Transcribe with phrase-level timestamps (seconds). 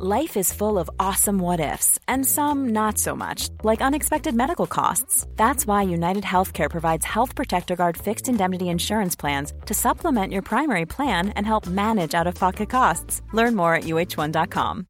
[0.00, 4.64] Life is full of awesome what ifs, and some not so much, like unexpected medical
[4.64, 5.26] costs.
[5.34, 10.42] That's why United Healthcare provides Health Protector Guard fixed indemnity insurance plans to supplement your
[10.42, 13.22] primary plan and help manage out of pocket costs.
[13.32, 14.86] Learn more at uh1.com.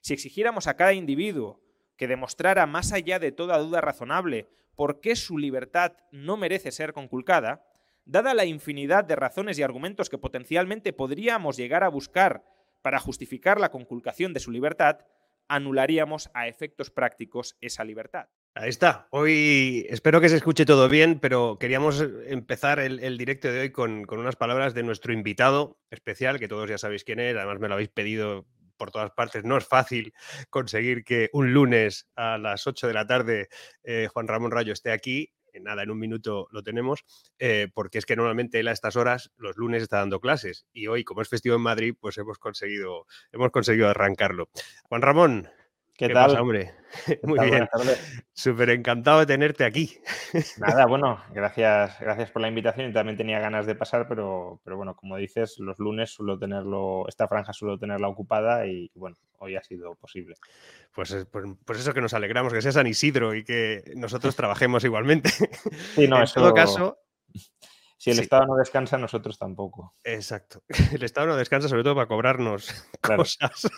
[0.00, 1.60] Si exigiéramos a cada individuo
[1.96, 6.92] que demostrara más allá de toda duda razonable por qué su libertad no merece ser
[6.92, 7.62] conculcada,
[8.06, 12.55] dada la infinidad de razones y argumentos que potencialmente podríamos llegar a buscar
[12.86, 15.00] para justificar la conculcación de su libertad,
[15.48, 18.28] anularíamos a efectos prácticos esa libertad.
[18.54, 19.08] Ahí está.
[19.10, 24.06] Hoy espero que se escuche todo bien, pero queríamos empezar el, directo de hoy con,
[24.08, 27.74] unas palabras de nuestro invitado especial, que todos ya sabéis quién es, además me lo
[27.74, 28.46] habéis pedido
[28.76, 29.42] por todas partes.
[29.42, 30.14] No es fácil
[30.48, 33.48] conseguir que un lunes a las 8 de la tarde
[33.82, 37.04] eh, Juan Ramón Rayo esté aquí nada, en un minuto lo tenemos,
[37.38, 40.66] eh, porque es que normalmente él a estas horas, los lunes, está dando clases.
[40.72, 44.48] Y hoy, como es festivo en Madrid, pues hemos conseguido, hemos conseguido arrancarlo.
[44.84, 45.48] Juan Ramón,
[45.96, 46.38] ¿Qué, tal?
[46.38, 46.74] hombre?
[47.22, 47.66] Muy bien.
[48.32, 49.98] Súper encantado de tenerte aquí.
[50.58, 52.90] Nada, bueno, gracias, gracias por la invitación.
[52.90, 57.06] y También tenía ganas de pasar, pero, pero bueno, como dices, los lunes suelo tenerlo,
[57.08, 60.34] esta franja suelo tenerla ocupada y bueno, hoy ha sido posible.
[60.94, 64.84] Pues, pues, pues, eso que nos alegramos, que sea San Isidro y que nosotros trabajemos
[64.84, 65.30] igualmente.
[65.94, 66.98] Sí, no, en todo caso,
[68.06, 69.96] si el Estado no descansa, nosotros tampoco.
[70.04, 70.62] Exacto.
[70.92, 72.68] El Estado no descansa sobre todo para cobrarnos
[73.00, 73.68] cosas.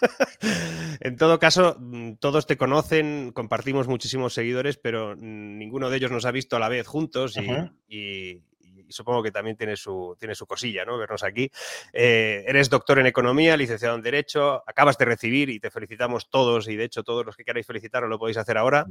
[1.00, 6.26] en todo caso, mm, todos te conocen, compartimos muchísimos seguidores, pero ninguno de ellos nos
[6.26, 7.48] ha visto a la vez juntos y,
[7.88, 8.42] y
[8.88, 10.98] supongo que también tiene su, tiene su cosilla, ¿no?
[10.98, 11.50] Vernos aquí.
[11.92, 16.68] Eh, eres doctor en Economía, licenciado en Derecho, acabas de recibir y te felicitamos todos
[16.68, 18.86] y de hecho todos los que queráis felicitaros lo podéis hacer ahora,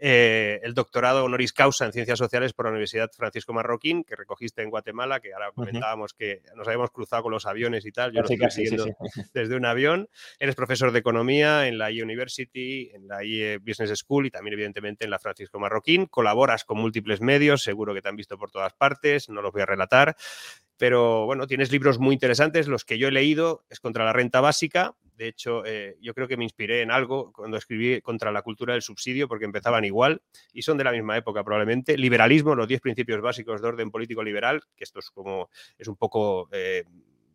[0.00, 4.62] eh, el doctorado honoris causa en Ciencias Sociales por la Universidad Francisco Marroquín, que recogiste
[4.62, 8.22] en Guatemala, que ahora comentábamos que nos habíamos cruzado con los aviones y tal, yo
[8.22, 8.86] lo estoy siguiendo
[9.34, 10.08] desde un avión.
[10.38, 14.54] Eres profesor de Economía en la e University, en la IE Business School y también
[14.54, 16.06] evidentemente en la Francisco Marroquín.
[16.06, 19.62] Colaboras con múltiples medios, seguro que te han visto por todas partes, no los voy
[19.62, 20.16] a relatar.
[20.82, 22.66] Pero bueno, tienes libros muy interesantes.
[22.66, 24.96] Los que yo he leído es contra la renta básica.
[25.16, 28.72] De hecho, eh, yo creo que me inspiré en algo cuando escribí contra la cultura
[28.72, 30.22] del subsidio, porque empezaban igual
[30.52, 31.96] y son de la misma época probablemente.
[31.96, 35.96] Liberalismo, los 10 principios básicos de orden político liberal, que esto es como, es un
[35.96, 36.48] poco...
[36.50, 36.84] Eh,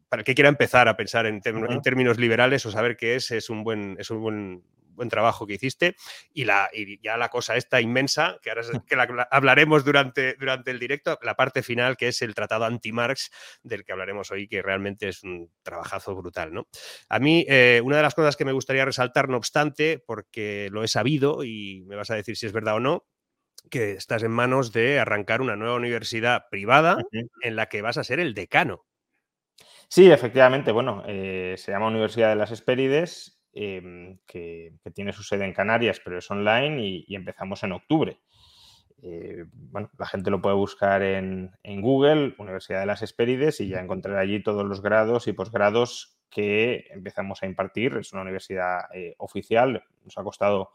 [0.09, 3.29] para el que quiera empezar a pensar en, en, términos liberales o saber qué es,
[3.31, 4.63] es un buen, es un buen
[4.97, 5.95] buen trabajo que hiciste
[6.33, 10.71] y, la, y ya la cosa esta inmensa, que ahora que la, hablaremos durante, durante
[10.71, 13.31] el directo, la parte final que es el tratado anti-Marx
[13.63, 16.53] del que hablaremos hoy, que realmente es un trabajazo brutal.
[16.53, 16.67] ¿no?
[17.07, 20.83] A mí, eh, una de las cosas que me gustaría resaltar, no obstante, porque lo
[20.83, 23.05] he sabido y me vas a decir si es verdad o no,
[23.69, 26.97] que estás en manos de arrancar una nueva universidad privada
[27.41, 28.85] en la que vas a ser el decano.
[29.89, 30.71] Sí, efectivamente.
[30.71, 35.99] Bueno, eh, se llama Universidad de las Hespérides Em, que, tiene su sede en Canarias,
[36.03, 38.19] pero es online y, empezamos en octubre.
[39.01, 41.51] Eh, bueno, la gente lo puede buscar en,
[41.81, 46.85] Google, Universidad de las Hespérides, y ya encontrará allí todos los grados y posgrados que
[46.91, 47.97] empezamos a impartir.
[47.97, 50.69] Es una universidad eh, oficial, nos ha costado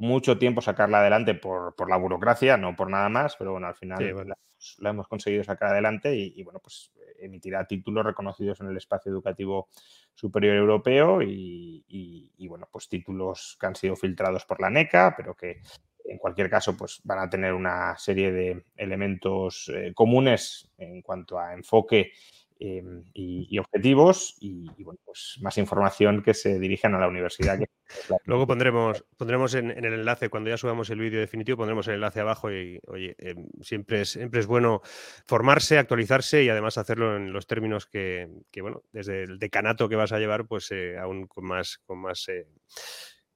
[0.00, 4.26] mucho tiempo sacarla adelante por, la burocracia, no por nada más, pero bueno, al final
[4.78, 9.68] La, hemos conseguido sacar adelante y, bueno, pues emitirá títulos reconocidos en el espacio educativo
[10.14, 15.60] superior europeo y, bueno, pues títulos que han sido filtrados por la NECA, pero que
[16.02, 21.38] en cualquier caso pues van a tener una serie de elementos eh, comunes en cuanto
[21.38, 22.12] a enfoque
[22.62, 27.58] Em, y, objetivos y, bueno, pues más información que se dirijan a la universidad.
[28.26, 32.20] Luego pondremos, pondremos en, el enlace, cuando ya subamos el vídeo definitivo, pondremos el enlace
[32.20, 34.82] abajo y, oye, em, siempre, es, siempre es bueno
[35.26, 38.28] formarse, actualizarse y además hacerlo en los términos que,
[38.60, 42.28] bueno, desde el decanato que vas a llevar, pues eh, aún con más, con más,
[42.28, 42.46] eh,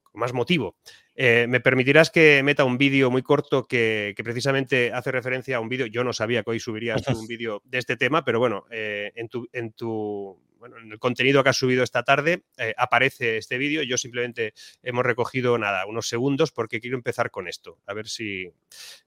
[0.03, 0.77] con más motivo.
[1.17, 5.69] Eh, me permitirás que meta un vídeo muy corto que, precisamente hace referencia a un
[5.69, 5.87] vídeo.
[5.87, 9.29] Yo no sabía que hoy subirías un vídeo de este tema, pero bueno, eh, en,
[9.29, 13.59] tu, en, tu, bueno, en el contenido que has subido esta tarde eh, aparece este
[13.59, 13.83] vídeo.
[13.83, 17.79] Yo simplemente hemos recogido nada, unos segundos, porque quiero empezar con esto.
[17.87, 18.51] A ver si,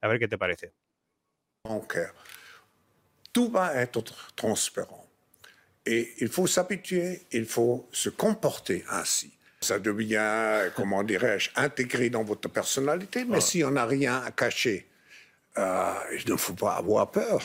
[0.01, 0.73] a ver qué te parece.
[3.33, 4.03] Tout va a être
[4.35, 5.05] transparent.
[5.85, 9.36] Et il faut s'habituer, il faut se comporter ainsi.
[9.59, 14.87] Ça devient, comment dirais-je, intégré dans votre personnalité, mais si on n'a rien à cacher,
[15.57, 17.41] euh, il ne faut pas avoir peur.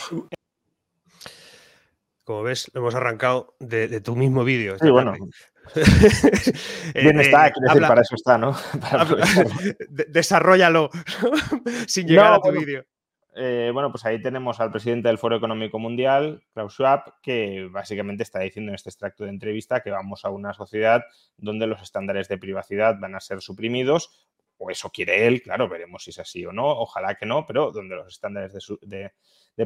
[2.24, 4.76] Como ves, lo hemos arrancado de, de tu mismo vídeo.
[4.78, 5.12] Sí, bueno.
[6.94, 8.56] Bien eh, está, quiere decir, para eso está, ¿no?
[8.80, 9.06] Para
[10.08, 10.90] desarrollalo
[11.86, 12.84] sin llegar no, a tu bueno, vídeo.
[13.34, 18.22] Eh, bueno, pues ahí tenemos al presidente del Foro Económico Mundial, Klaus Schwab, que básicamente
[18.22, 21.02] está diciendo en este extracto de entrevista que vamos a una sociedad
[21.38, 26.04] donde los estándares de privacidad van a ser suprimidos, o eso quiere él, claro, veremos
[26.04, 29.12] si es así o no, ojalá que no, pero donde los estándares de, de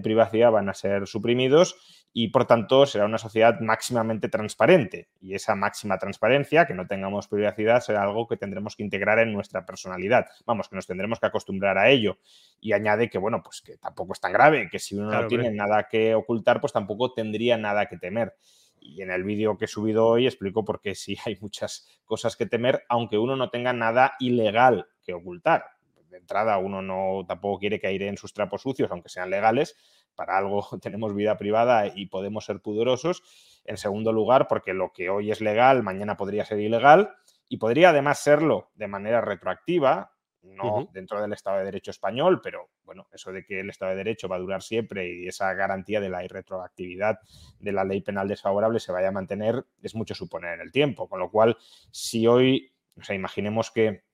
[0.00, 1.76] privacidad van a ser suprimidos
[2.18, 5.10] y por tanto será una sociedad máximamente transparente.
[5.20, 9.34] Y esa máxima transparencia, que no tengamos privacidad, será algo que tendremos que integrar en
[9.34, 10.26] nuestra personalidad.
[10.46, 12.18] Vamos, que nos tendremos que acostumbrar a ello.
[12.58, 15.50] Y añade que, bueno, pues que tampoco es tan grave, que si uno no tiene
[15.50, 18.34] nada que ocultar, pues tampoco tendría nada que temer.
[18.80, 22.34] Y en el vídeo que he subido hoy explico por qué sí hay muchas cosas
[22.34, 25.75] que temer, aunque uno no tenga nada ilegal que ocultar
[26.16, 29.76] de entrada uno no tampoco quiere que aire en sus trapos sucios, aunque sean legales.
[30.14, 33.22] Para algo tenemos vida privada y podemos ser pudorosos.
[33.64, 37.14] En segundo lugar, porque lo que hoy es legal, mañana podría ser ilegal
[37.48, 42.70] y podría además serlo de manera retroactiva, no dentro del Estado de Derecho español, pero
[42.84, 46.00] bueno, eso de que el Estado de Derecho va a durar siempre y esa garantía
[46.00, 47.18] de la irretroactividad
[47.58, 51.08] de la ley penal desfavorable se vaya a mantener es mucho suponer en el tiempo.
[51.08, 51.56] Con lo cual,
[51.90, 54.05] si hoy, o sea, imaginemos que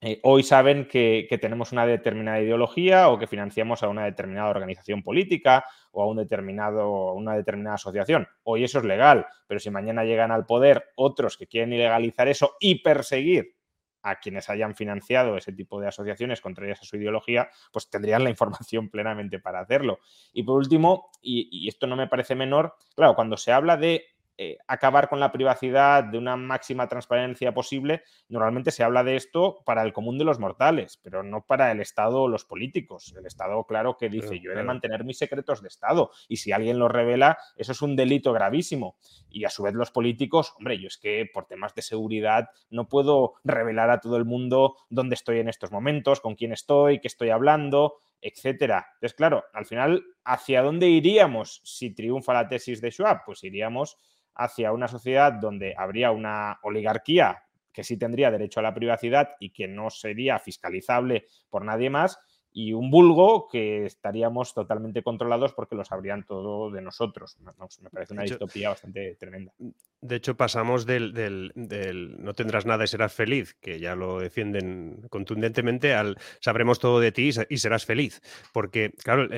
[0.00, 5.02] eh, hoy saben que, tenemos una determinada ideología o que financiamos a una determinada organización
[5.02, 8.28] política o a una determinada asociación.
[8.44, 12.54] Hoy eso es legal, pero si mañana llegan al poder otros que quieren ilegalizar eso
[12.60, 13.56] y perseguir
[14.02, 18.30] a quienes hayan financiado ese tipo de asociaciones contrarias a su ideología, pues tendrían la
[18.30, 19.98] información plenamente para hacerlo.
[20.32, 24.04] Y por último, y esto no me parece menor, claro, cuando se habla de
[24.40, 29.64] eh, acabar con la privacidad de una máxima transparencia posible, normalmente se habla de esto
[29.64, 33.12] para el común de los mortales, pero no para el Estado o los políticos.
[33.18, 36.52] El Estado, claro, que dice, yo he de mantener mis secretos de Estado y si
[36.52, 38.96] alguien lo revela, eso es un delito gravísimo.
[39.28, 42.86] Y a su vez los políticos, hombre, yo es que por temas de seguridad no
[42.86, 47.08] puedo revelar a todo el mundo dónde estoy en estos momentos, con quién estoy, qué
[47.08, 48.86] estoy hablando, etcétera.
[48.94, 53.22] Entonces, claro, al final, ¿hacia dónde iríamos si triunfa la tesis de Schwab?
[53.24, 53.98] Pues iríamos
[54.34, 57.42] hacia una sociedad donde habría una oligarquía
[57.72, 62.18] que sí tendría derecho a la privacidad y que no sería fiscalizable por nadie más,
[62.58, 67.38] y un vulgo que estaríamos totalmente controlados porque lo sabrían todo de nosotros.
[67.80, 69.52] Me parece una distopía bastante tremenda.
[70.00, 75.94] De hecho, pasamos del, no tendrás nada y serás feliz, que ya lo defienden contundentemente,
[75.94, 78.20] al sabremos todo de ti y serás feliz.
[78.52, 79.28] Porque, claro,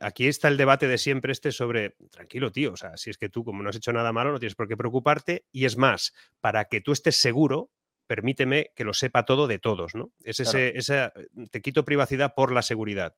[0.00, 3.28] aquí está el debate de siempre este sobre, tranquilo, tío, o sea, si es que
[3.28, 5.44] tú como no has hecho nada malo, no tienes por qué preocuparte.
[5.52, 7.70] Y es más, para que tú estés seguro,
[8.06, 10.10] permíteme que lo sepa todo de todos, ¿no?
[10.22, 11.12] Es ese, esa,
[11.50, 13.14] te quito privacidad por la seguridad.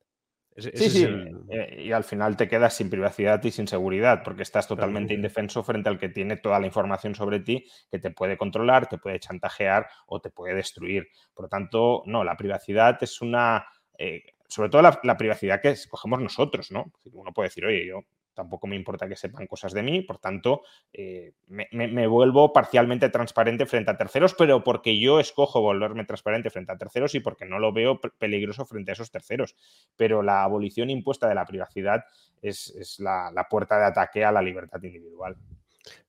[0.55, 1.07] sí, sí,
[1.49, 5.63] eh, y al final te quedas sin privacidad y sin seguridad, porque estás totalmente indefenso
[5.63, 9.19] frente al que tiene toda la información sobre ti, que te puede controlar, te puede
[9.19, 11.07] chantajear o te puede destruir.
[11.33, 13.67] Por lo tanto, no, la privacidad es una...
[13.97, 16.93] Eh, sobre todo la, la, privacidad que escogemos nosotros, ¿no?
[17.11, 17.99] Uno puede decir, oye, yo
[18.37, 20.61] tampoco me importa que sepan cosas de mí, por tanto,
[20.93, 26.71] eh, me, vuelvo parcialmente transparente frente a terceros, pero porque yo escojo volverme transparente frente
[26.71, 29.55] a terceros y porque no lo veo peligroso frente a esos terceros.
[29.95, 32.05] Pero la abolición impuesta de la privacidad
[32.43, 35.35] es, la puerta de ataque a la libertad individual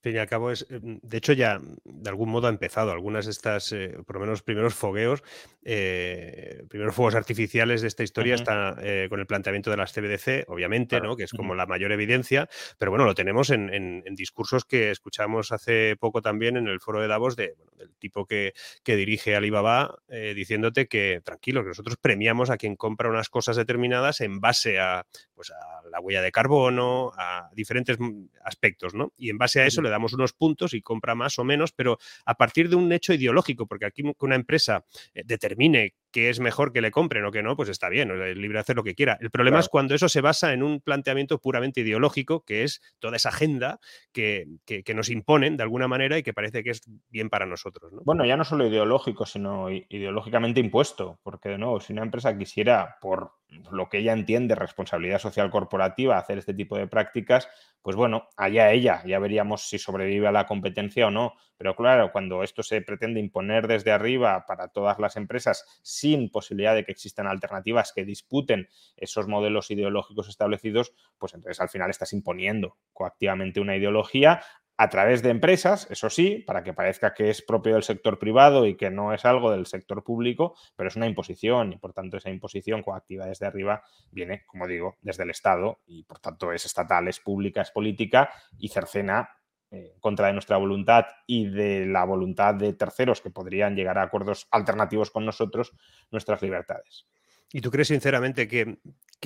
[0.01, 3.27] fin y al cabo es, em, de hecho ya de algún modo ha empezado algunas
[3.27, 5.23] de estas, eh, por lo menos primeros fogueos,
[5.65, 10.45] eh, primeros fuegos artificiales de esta historia está eh, con el planteamiento de las CBDC,
[10.49, 11.17] obviamente, ¿no?
[11.17, 12.49] que es como la mayor evidencia,
[12.79, 13.69] pero bueno, lo tenemos en,
[14.15, 18.53] discursos que escuchamos hace poco también en el foro de Davos de, del tipo que,
[18.83, 24.21] que dirige Alibaba diciéndote que tranquilo, que nosotros premiamos a quien compra unas cosas determinadas
[24.21, 29.13] en base a, pues, a la huella de carbono, a diferentes mm, aspectos, ¿no?
[29.17, 31.99] Y en base a eso le damos unos puntos y compra más o menos, pero
[32.25, 34.85] a partir de un hecho ideológico, porque aquí que una empresa
[35.15, 38.37] eh, determine que es mejor que le compren o que no, pues está bien, es
[38.37, 39.19] libre de hacer lo que quiera.
[39.21, 43.17] El problema es cuando eso se basa en un planteamiento puramente ideológico, que es toda
[43.17, 43.79] esa agenda
[44.13, 44.47] que,
[44.95, 47.93] nos imponen de alguna manera y que parece que es bien para nosotros.
[48.05, 52.97] Bueno, ya no solo ideológico, sino ideológicamente impuesto, porque de nuevo, si una empresa quisiera,
[53.01, 53.33] por
[53.71, 57.49] lo que ella entiende, responsabilidad social corporativa, hacer este tipo de prácticas,
[57.83, 61.35] pues bueno, allá ella, ya veríamos si sobrevive a la competencia o no.
[61.57, 66.75] Pero claro, cuando esto se pretende imponer desde arriba para todas las empresas sin posibilidad
[66.75, 72.13] de que existan alternativas que disputen esos modelos ideológicos establecidos, pues entonces al final estás
[72.13, 74.43] imponiendo coactivamente una ideología
[74.81, 78.65] a través de empresas, eso sí, para que parezca que es propio del sector privado
[78.65, 82.17] y que no es algo del sector público, pero es una imposición y por tanto
[82.17, 86.65] esa imposición coactiva desde arriba viene, como digo, desde el Estado y por tanto es
[86.65, 89.29] estatal, es pública, es política y cercena
[89.71, 94.03] eh, contra de nuestra voluntad y de la voluntad de terceros que podrían llegar a
[94.03, 95.73] acuerdos alternativos con nosotros,
[96.11, 97.07] nuestras libertades.
[97.53, 98.79] ¿Y tú crees sinceramente que,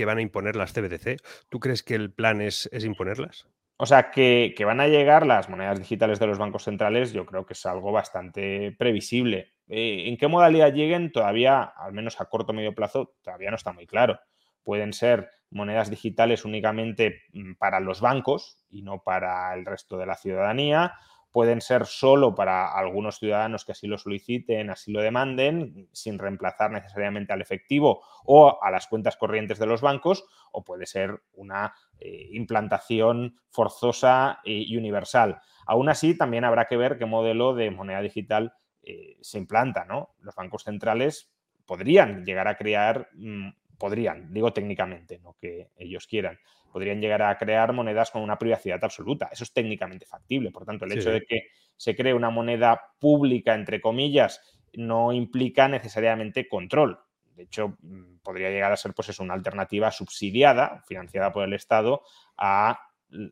[0.04, 1.20] van a imponer las CBDC?
[1.48, 3.46] ¿Tú crees que el plan es, imponerlas?
[3.76, 7.46] O sea, que, van a llegar las monedas digitales de los bancos centrales, yo creo
[7.46, 9.52] que es algo bastante previsible.
[9.68, 11.12] Eh, ¿En qué modalidad lleguen?
[11.12, 14.18] Todavía, al menos a corto o medio plazo, todavía no está muy claro.
[14.62, 20.06] Pueden ser monedas digitales únicamente mm, para los bancos y no para el resto de
[20.06, 20.94] la ciudadanía
[21.32, 26.70] pueden ser solo para algunos ciudadanos que así lo soliciten, así lo demanden, sin reemplazar
[26.70, 31.74] necesariamente al efectivo o a las cuentas corrientes de los bancos, o puede ser una
[31.98, 35.40] eh, implantación forzosa y universal.
[35.66, 38.52] Aún así, también habrá que ver qué modelo de moneda digital
[38.82, 39.86] eh, se implanta.
[39.86, 40.10] ¿no?
[40.20, 41.32] Los bancos centrales
[41.64, 43.48] podrían llegar a crear, mm,
[43.82, 46.38] podrían, digo técnicamente, no que ellos quieran,
[46.72, 49.28] podrían llegar a crear monedas con una privacidad absoluta.
[49.32, 50.52] Eso es técnicamente factible.
[50.52, 54.40] Por tanto, el hecho de que se cree una moneda pública, entre comillas,
[54.74, 56.96] no implica necesariamente control.
[57.34, 62.02] De hecho, mm, podría llegar a ser pues una alternativa subsidiada, financiada por el Estado,
[62.36, 62.78] a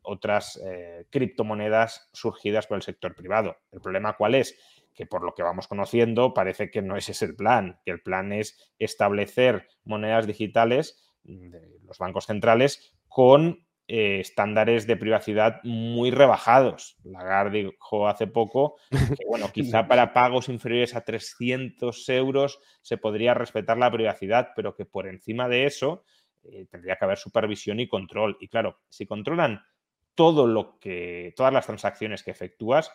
[0.03, 3.57] otras eh, criptomonedas surgidas por el sector privado.
[3.71, 4.59] ¿El problema cuál es?
[4.95, 8.03] Que por lo que vamos conociendo parece que no ese es el plan, que el
[8.03, 16.13] plan es establecer monedas digitales de los bancos centrales con eh, estándares de privacidad muy
[16.13, 16.97] rebajados.
[17.03, 23.35] Lagarde dijo hace poco que, bueno, quizá para pagos inferiores a 300 euros se podría
[23.35, 26.05] respetar la privacidad, pero que por encima de eso
[26.45, 28.37] eh, tendría que haber supervisión y control.
[28.41, 29.61] Y claro, si controlan
[30.15, 32.93] todo lo que, todas las transacciones que efectúas,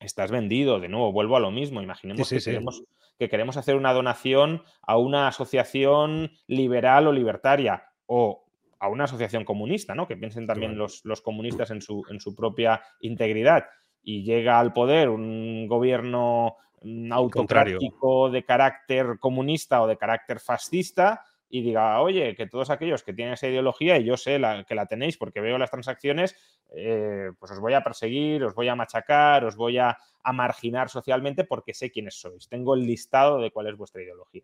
[0.00, 0.80] estás vendido.
[0.80, 1.82] De nuevo, vuelvo a lo mismo.
[1.82, 2.82] Imaginemos que, Queremos,
[3.18, 8.44] que queremos hacer una donación a una asociación liberal o libertaria o
[8.80, 10.08] a una asociación comunista, ¿no?
[10.08, 13.66] Que piensen también los, los, comunistas en su, en su propia integridad.
[14.02, 21.22] Y llega al poder un gobierno mm, autocrático de carácter comunista o de carácter fascista
[21.50, 24.76] y diga, oye, que todos aquellos que tienen esa ideología, y yo sé la, que
[24.76, 26.36] la tenéis porque veo las transacciones,
[26.74, 29.96] eh, pues os voy a perseguir, os voy a machacar, os voy a,
[30.32, 32.46] marginar socialmente porque sé quiénes sois.
[32.46, 34.42] Tengo el listado de cuál es vuestra ideología.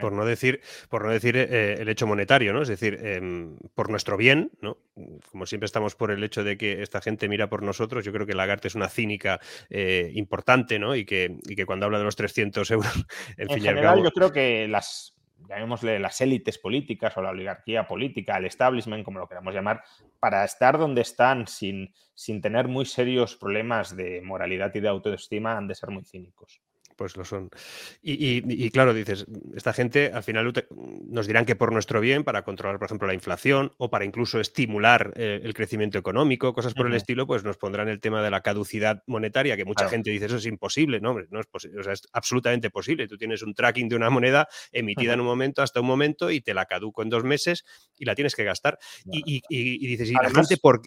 [0.00, 2.62] por no decir, por no decir eh, el hecho monetario, ¿no?
[2.62, 4.78] Es decir, em, por nuestro bien, ¿no?
[5.30, 8.26] Como siempre estamos por el hecho de que esta gente mira por nosotros, yo creo
[8.26, 10.96] que Lagarde es una cínica eh, importante, ¿no?
[10.96, 12.92] Y que, que cuando habla de los 300 euros,
[13.36, 15.17] en, fin general, yo creo que las
[15.48, 19.82] llamémosle las élites políticas o la oligarquía política, el establishment, como lo queramos llamar,
[20.20, 25.56] para estar donde están sin, sin tener muy serios problemas de moralidad y de autoestima,
[25.56, 26.60] han de ser muy cínicos
[26.98, 27.48] pues lo son.
[28.02, 29.24] Y, claro, dices,
[29.54, 30.52] esta gente al final
[31.08, 34.40] nos dirán que por nuestro bien, para controlar, por ejemplo, la inflación o para incluso
[34.40, 38.30] estimular eh, el crecimiento económico, cosas por el estilo, pues nos pondrán el tema de
[38.30, 41.00] la caducidad monetaria, que mucha gente dice, eso es imposible.
[41.00, 41.80] No, hombre, no es posible.
[41.80, 43.06] O sea, es absolutamente posible.
[43.06, 46.40] Tú tienes un tracking de una moneda emitida en un momento hasta un momento y
[46.40, 47.64] te la caduco en dos meses
[47.96, 48.78] y la tienes que gastar.
[49.04, 49.40] Y,
[49.86, 50.82] dices, y la gente por...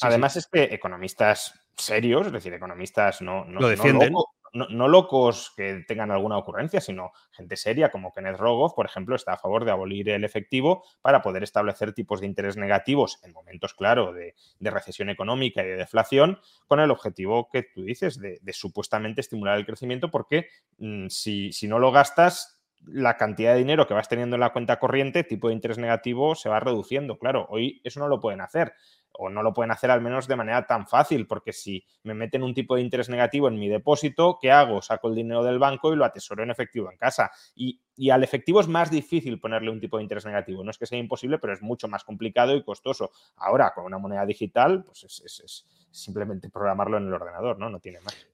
[0.00, 5.84] además es que economistas serios, es decir, economistas no, no, lo defienden no, locos que
[5.86, 9.70] tengan alguna ocurrencia, sino gente seria como Kenneth Rogoff, por ejemplo, está a favor de
[9.70, 15.10] abolir el efectivo para poder establecer tipos de interés negativos en momentos, claro, de, recesión
[15.10, 20.10] económica y de deflación, con el objetivo que tú dices de, supuestamente estimular el crecimiento,
[20.10, 24.40] porque mm, si, si no lo gastas, la cantidad de dinero que vas teniendo en
[24.40, 27.18] la cuenta corriente, tipo de interés negativo, se va reduciendo.
[27.18, 28.74] Claro, hoy eso no lo pueden hacer
[29.12, 32.42] o no lo pueden hacer al menos de manera tan fácil, porque si me meten
[32.42, 34.80] un tipo de interés negativo en mi depósito, ¿qué hago?
[34.82, 37.30] Saco el dinero del banco y lo atesoro en efectivo en casa.
[37.54, 40.64] Y, al efectivo es más difícil ponerle un tipo de interés negativo.
[40.64, 43.10] No es que sea imposible, pero es mucho más complicado y costoso.
[43.36, 47.68] Ahora, con una moneda digital, pues es, es simplemente programarlo en el ordenador, ¿no?
[47.70, 48.26] No tiene más.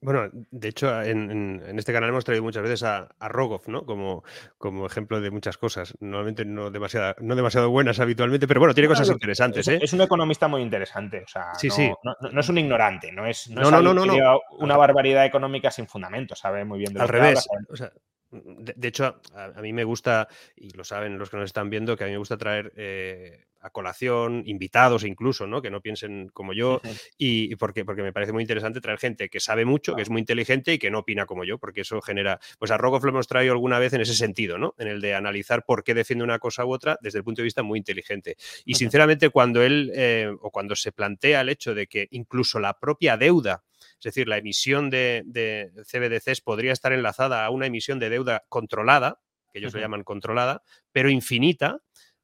[0.00, 3.84] Bueno, de hecho, en, este canal hemos traído muchas veces a, a Rogoff, ¿no?
[3.84, 4.24] Como,
[4.58, 5.94] como ejemplo de muchas cosas.
[6.00, 9.68] Normalmente no, demasiada, no demasiado buenas habitualmente, pero bueno, tiene cosas interesantes.
[9.68, 9.78] Es, ¿eh?
[9.82, 11.22] es un economista muy interesante.
[11.24, 11.92] O sea, sí, no, sí.
[12.32, 16.94] No, es un ignorante, no es, no, una barbaridad económica sin fundamento, sabe muy bien
[16.94, 17.46] de Al revés.
[17.68, 17.92] o sea,
[18.32, 22.04] de, hecho, a, mí me gusta, y lo saben los que nos están viendo, que
[22.04, 25.62] a mí me gusta traer eh, a colación, invitados incluso, ¿no?
[25.62, 26.80] Que no piensen como yo,
[27.16, 30.20] y, porque, porque me parece muy interesante traer gente que sabe mucho, que es muy
[30.20, 32.40] inteligente y que no opina como yo, porque eso genera.
[32.58, 34.74] Pues a Rogoff lo hemos traído alguna vez en ese sentido, ¿no?
[34.78, 37.44] En el de analizar por qué defiende una cosa u otra desde el punto de
[37.44, 38.36] vista muy inteligente.
[38.64, 42.78] Y sinceramente, cuando él eh, o cuando se plantea el hecho de que incluso la
[42.78, 43.62] propia deuda
[43.98, 49.20] es decir, la emisión de, CBDCs podría estar enlazada a una emisión de deuda controlada,
[49.52, 51.80] que ellos lo llaman controlada, pero infinita,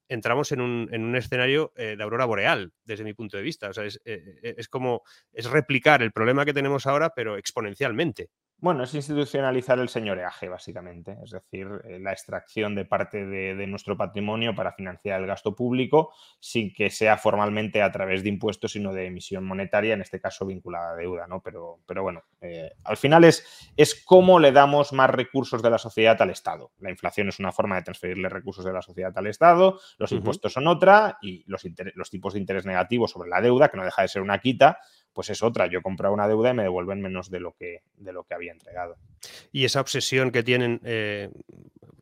[0.08, 3.68] entramos en un, escenario eh, de aurora boreal, desde mi punto de vista.
[3.68, 7.36] O sea, es, eh, eh, es, como, es replicar el problema que tenemos ahora, pero
[7.36, 8.30] exponencialmente.
[8.60, 13.96] Bueno, es institucionalizar el señoreaje, básicamente, es decir, eh, la extracción de parte de, nuestro
[13.96, 18.92] patrimonio para financiar el gasto público sin que sea formalmente a través de impuestos, sino
[18.92, 21.40] de emisión monetaria, en este caso vinculada a deuda, ¿no?
[21.40, 25.78] Pero, pero bueno, eh, al final es, es cómo le damos más recursos de la
[25.78, 26.72] sociedad al Estado.
[26.80, 30.52] La inflación es una forma de transferirle recursos de la sociedad al Estado, los impuestos
[30.52, 31.62] son otra y los,
[31.94, 34.80] los tipos de interés negativos sobre la deuda, que no deja de ser una quita,
[35.12, 35.66] pues es otra.
[35.66, 38.34] Yo he comprado una deuda y me devuelven menos de lo que, de lo que
[38.34, 38.96] había entregado.
[39.52, 41.30] Y esa obsesión que tienen, eh,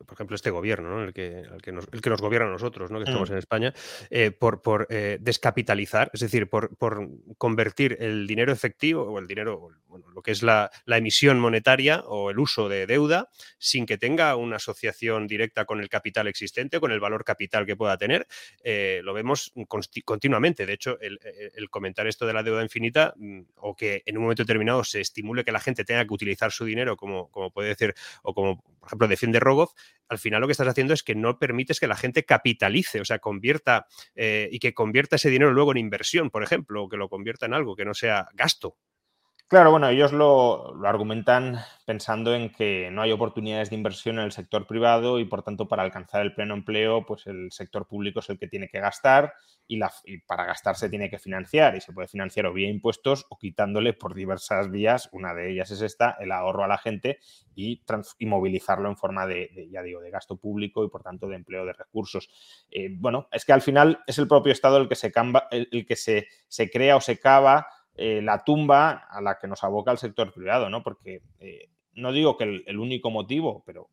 [0.07, 2.91] por ejemplo, este gobierno, el, que, el, que nos, el, que, nos, gobierna a nosotros,
[2.91, 2.99] ¿no?
[2.99, 3.33] que estamos mm.
[3.33, 3.75] en España,
[4.11, 7.09] eh, por, por eh, descapitalizar, es decir, por, por,
[7.39, 12.01] convertir el dinero efectivo o el dinero, bueno, lo que es la, la, emisión monetaria
[12.07, 16.81] o el uso de deuda, sin que tenga una asociación directa con el capital existente,
[16.81, 18.27] con el valor capital que pueda tener,
[18.63, 19.53] eh, lo vemos
[20.05, 20.67] continuamente.
[20.67, 21.19] De hecho, el,
[21.55, 25.01] el, comentar esto de la deuda infinita mm, o que en un momento determinado se
[25.01, 28.63] estimule que la gente tenga que utilizar su dinero, como, como puede decir, o como,
[28.87, 29.73] por ejemplo, defiende Rogoff,
[30.09, 33.05] al final lo que estás haciendo es que no permites que la gente capitalice, o
[33.05, 36.97] sea, convierta eh, y que convierta ese dinero luego en inversión, por ejemplo, o que
[36.97, 38.76] lo convierta en algo que no sea gasto.
[39.49, 44.33] Claro, bueno, ellos lo, argumentan pensando en que no hay oportunidades de inversión en el
[44.33, 48.29] sector privado y por tanto para alcanzar el pleno empleo, pues el sector público es
[48.29, 49.35] el que tiene que gastar
[49.69, 49.79] y,
[50.26, 53.93] para gastar se tiene que financiar y se puede financiar o vía impuestos o quitándole
[53.93, 57.21] por diversas vías, una de ellas es esta, el ahorro a la gente
[57.55, 57.85] y,
[58.26, 61.73] movilizarlo en forma de, ya digo, de gasto público y por tanto de empleo de
[61.73, 62.29] recursos.
[62.73, 65.12] Eh, bueno, es que al final es el propio Estado el que se,
[65.53, 69.65] el, que se, se crea o se cava eh, la tumba a la que nos
[69.65, 70.83] aboca el sector privado, ¿no?
[70.83, 73.88] Porque eh, no digo que el, único motivo, pero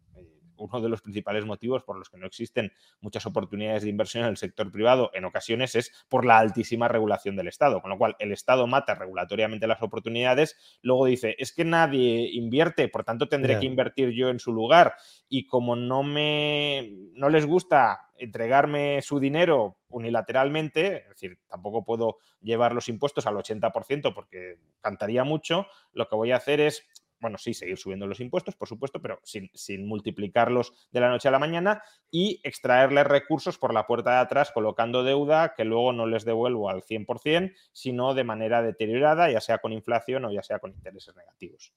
[0.63, 4.29] uno de los principales motivos por los que no existen muchas oportunidades de inversión en
[4.29, 8.15] el sector privado en ocasiones es por la altísima regulación del Estado, con lo cual
[8.20, 13.60] el Estado mata regulatoriamente las oportunidades, luego dice, es que nadie invierte, por tanto tendré
[13.60, 14.93] que invertir yo en su lugar
[15.27, 22.17] y como no me no les gusta entregarme su dinero unilateralmente, es decir, tampoco puedo
[22.41, 26.88] llevar los impuestos al 80% porque cantaría mucho, lo que voy a hacer es
[27.24, 31.30] bueno, sí, seguir subiendo los impuestos, por supuesto, pero sin, sin, multiplicarlos de la noche
[31.30, 31.81] a la mañana
[32.12, 36.70] y extraerles recursos por la puerta de atrás colocando deuda que luego no les devuelvo
[36.70, 41.16] al 100%, sino de manera deteriorada, ya sea con inflación o ya sea con intereses
[41.16, 41.74] negativos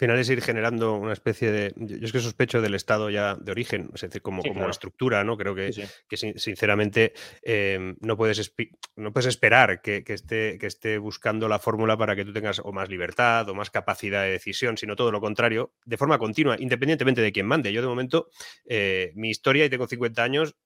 [0.00, 1.74] final es ir generando una especie de.
[1.76, 5.36] Yo es que sospecho del estado ya de origen, es decir, como, como estructura, ¿no?
[5.36, 5.70] Creo que,
[6.08, 8.54] que sinceramente em, no, puedes
[8.96, 12.72] no puedes esperar que, esté, que esté buscando la fórmula para que tú tengas o
[12.72, 17.20] más libertad o más capacidad de decisión, sino todo lo contrario, de forma continua, independientemente
[17.20, 17.70] de quién mande.
[17.70, 18.30] Yo, de momento,
[18.64, 20.56] eh, mi historia, y tengo 50 años,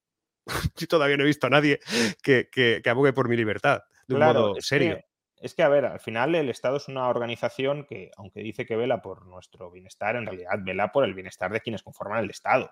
[0.77, 1.81] yo todavía no he visto a nadie
[2.23, 4.97] que, que, abogue por mi libertad de un modo serio.
[4.97, 5.14] Es
[5.53, 9.01] que, a ver, al final el Estado es una organización que, aunque dice que vela
[9.01, 12.71] por nuestro bienestar, en realidad vela por el bienestar de quienes conforman el Estado,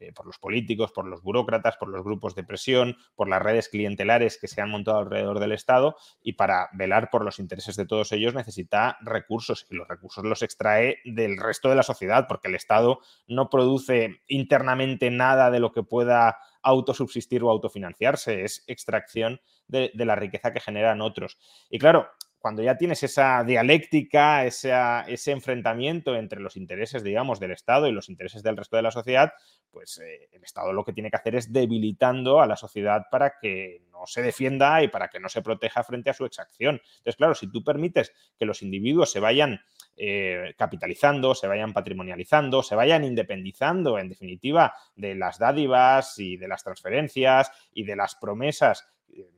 [0.00, 3.68] eh, por los políticos, por los burócratas, por los grupos de presión, por las redes
[3.68, 7.84] clientelares que se han montado alrededor del Estado y para velar por los intereses de
[7.84, 12.48] todos ellos necesita recursos y los recursos los extrae del resto de la sociedad porque
[12.48, 19.40] el Estado no produce internamente nada de lo que pueda autosubsistir o autofinanciarse, es extracción
[19.68, 21.38] de, la riqueza que generan otros.
[21.70, 27.86] Y claro, cuando ya tienes esa dialéctica, ese enfrentamiento entre los intereses, digamos, del Estado
[27.86, 29.32] y los intereses del resto de la sociedad,
[29.70, 33.38] pues eh, el Estado lo que tiene que hacer es debilitando a la sociedad para
[33.40, 36.82] que no se defienda y para que no se proteja frente a su exacción.
[36.98, 39.60] Entonces, claro, si tú permites que los individuos se vayan
[39.96, 46.48] eh, capitalizando, se vayan patrimonializando, se vayan independizando, en definitiva, de las dádivas y de
[46.48, 48.86] las transferencias y de las promesas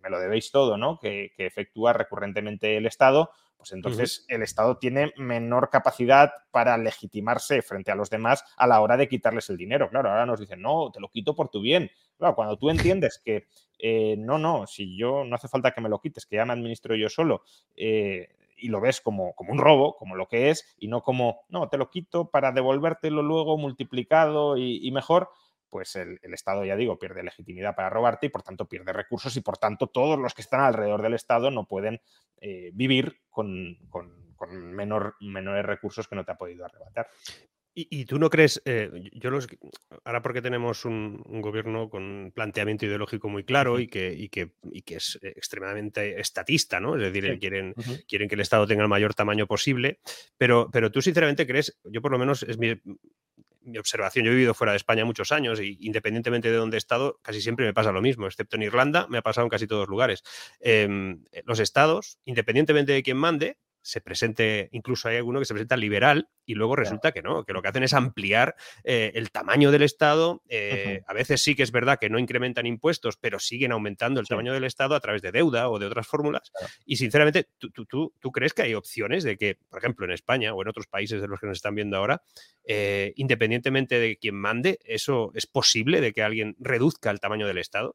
[0.02, 0.98] me lo debéis todo, ¿no?
[0.98, 7.90] Que, efectúa recurrentemente el Estado, pues entonces el Estado tiene menor capacidad para legitimarse frente
[7.90, 9.88] a los demás a la hora de quitarles el dinero.
[9.88, 11.90] Claro, ahora nos dicen, no, te lo quito por tu bien.
[12.18, 13.46] Claro, cuando tú entiendes que
[13.78, 16.52] eh, no, no, si yo no hace falta que me lo quites, que ya me
[16.52, 17.42] administro yo solo,
[17.76, 21.42] eh, y lo ves como, como, un robo, como lo que es, y no como,
[21.48, 25.28] no, te lo quito para devolvértelo luego multiplicado y mejor,
[25.70, 29.40] pues el, Estado, ya digo, pierde legitimidad para robarte y por tanto pierde recursos y
[29.40, 32.00] por tanto todos los que están alrededor del Estado no pueden
[32.40, 33.78] eh, vivir con,
[34.50, 37.08] menor, menores recursos que no te ha podido arrebatar.
[37.78, 39.46] Y, tú no crees, eh, yo los,
[40.02, 44.52] ahora porque tenemos un, gobierno con un planteamiento ideológico muy claro y que, y que,
[44.82, 46.96] que es extremadamente estatista, ¿no?
[46.96, 47.74] Es decir, quieren,
[48.08, 50.00] quieren que el Estado tenga el mayor tamaño posible,
[50.38, 52.80] pero, pero tú sinceramente crees, yo por lo menos es mi,
[53.66, 56.78] mi observación, yo he vivido fuera de España muchos años y independientemente de dónde he
[56.78, 59.66] estado, casi siempre me pasa lo mismo, excepto en Irlanda, me ha pasado en casi
[59.66, 60.22] todos lugares.
[60.60, 65.76] Em, los estados, independientemente de quién mande, se presente, incluso hay alguno que se presenta
[65.76, 69.70] liberal y luego resulta que no, que lo que hacen es ampliar eh, el tamaño
[69.70, 70.42] del Estado.
[70.48, 74.26] Eh, a veces sí que es verdad que no incrementan impuestos, pero siguen aumentando el
[74.26, 76.50] tamaño del Estado a través de deuda o de otras fórmulas.
[76.84, 80.52] Y sinceramente, ¿tú, tú, tú, crees que hay opciones de que, por ejemplo, en España
[80.52, 82.22] o en otros países de los que nos están viendo ahora,
[82.64, 87.58] eh, independientemente de quien mande, eso es posible de que alguien reduzca el tamaño del
[87.58, 87.94] Estado?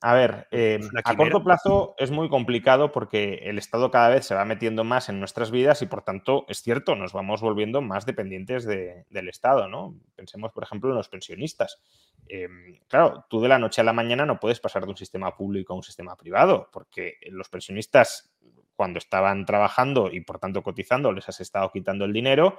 [0.00, 4.34] A ver, eh, a corto plazo es muy complicado porque el Estado cada vez se
[4.34, 8.06] va metiendo más en nuestras vidas y por tanto, es cierto, nos vamos volviendo más
[8.06, 9.94] dependientes del Estado, ¿no?
[10.14, 11.80] Pensemos, por ejemplo, en los pensionistas.
[12.28, 15.36] Em, claro, tú de la noche a la mañana no puedes pasar de un sistema
[15.36, 18.32] público a un sistema privado porque los pensionistas
[18.74, 22.58] cuando estaban trabajando y por tanto cotizando les has estado quitando el dinero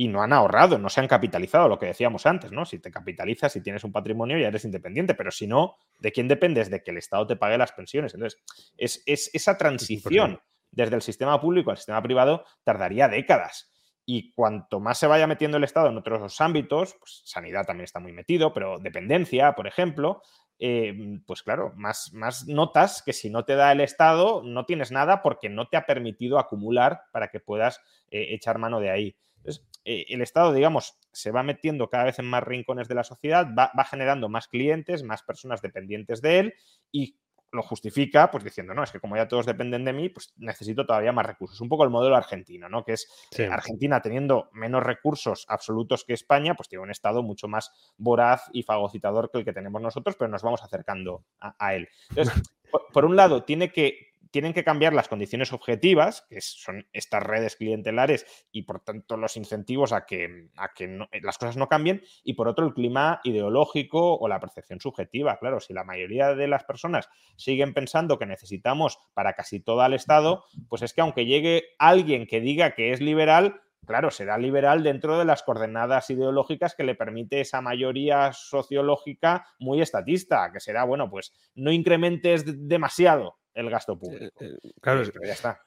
[0.00, 2.64] y no han ahorrado, no se han capitalizado, lo que decíamos antes, ¿no?
[2.64, 6.26] Si te capitalizas, si tienes un patrimonio, ya eres independiente, pero si no, ¿de quién
[6.26, 6.70] dependes?
[6.70, 8.14] De que el Estado te pague las pensiones.
[8.14, 8.40] Entonces,
[8.78, 13.70] es, esa transición desde el sistema público al sistema privado tardaría décadas.
[14.06, 18.00] Y cuanto más se vaya metiendo el Estado en otros ámbitos, pues sanidad también está
[18.00, 20.22] muy metido, pero dependencia, por ejemplo,
[20.58, 20.94] eh,
[21.26, 25.20] pues claro, más, más notas que si no te da el Estado, no tienes nada
[25.20, 29.16] porque no te ha permitido acumular para que puedas eh, echar mano de ahí.
[29.40, 33.04] Entonces, eh, el Estado, digamos, se va metiendo cada vez en más rincones de la
[33.04, 36.54] sociedad, va, generando más clientes, más personas dependientes de él
[36.92, 37.16] y
[37.52, 40.86] lo justifica pues diciendo, no, es que como ya todos dependen de mí, pues necesito
[40.86, 41.60] todavía más recursos.
[41.60, 42.84] Un poco el modelo argentino, ¿no?
[42.84, 43.08] Que es
[43.50, 48.62] Argentina teniendo menos recursos absolutos que España, pues tiene un Estado mucho más voraz y
[48.62, 51.88] fagocitador que el que tenemos nosotros, pero nos vamos acercando a, él.
[52.10, 52.34] Entonces,
[52.92, 57.56] por, un lado, tiene que tienen que cambiar las condiciones objetivas, que son estas redes
[57.56, 62.02] clientelares y por tanto los incentivos a que, a que eh, las cosas no cambien,
[62.22, 65.38] y por otro el clima ideológico o la percepción subjetiva.
[65.38, 69.94] Claro, si la mayoría de las personas siguen pensando que necesitamos para casi todo el
[69.94, 74.82] Estado, pues es que aunque llegue alguien que diga que es liberal, claro, será liberal
[74.82, 80.84] dentro de las coordenadas ideológicas que le permite esa mayoría sociológica muy estatista, que será,
[80.84, 84.44] bueno, pues no incrementes demasiado el gasto público.
[84.44, 85.60] Eh, eh, claro, ya está.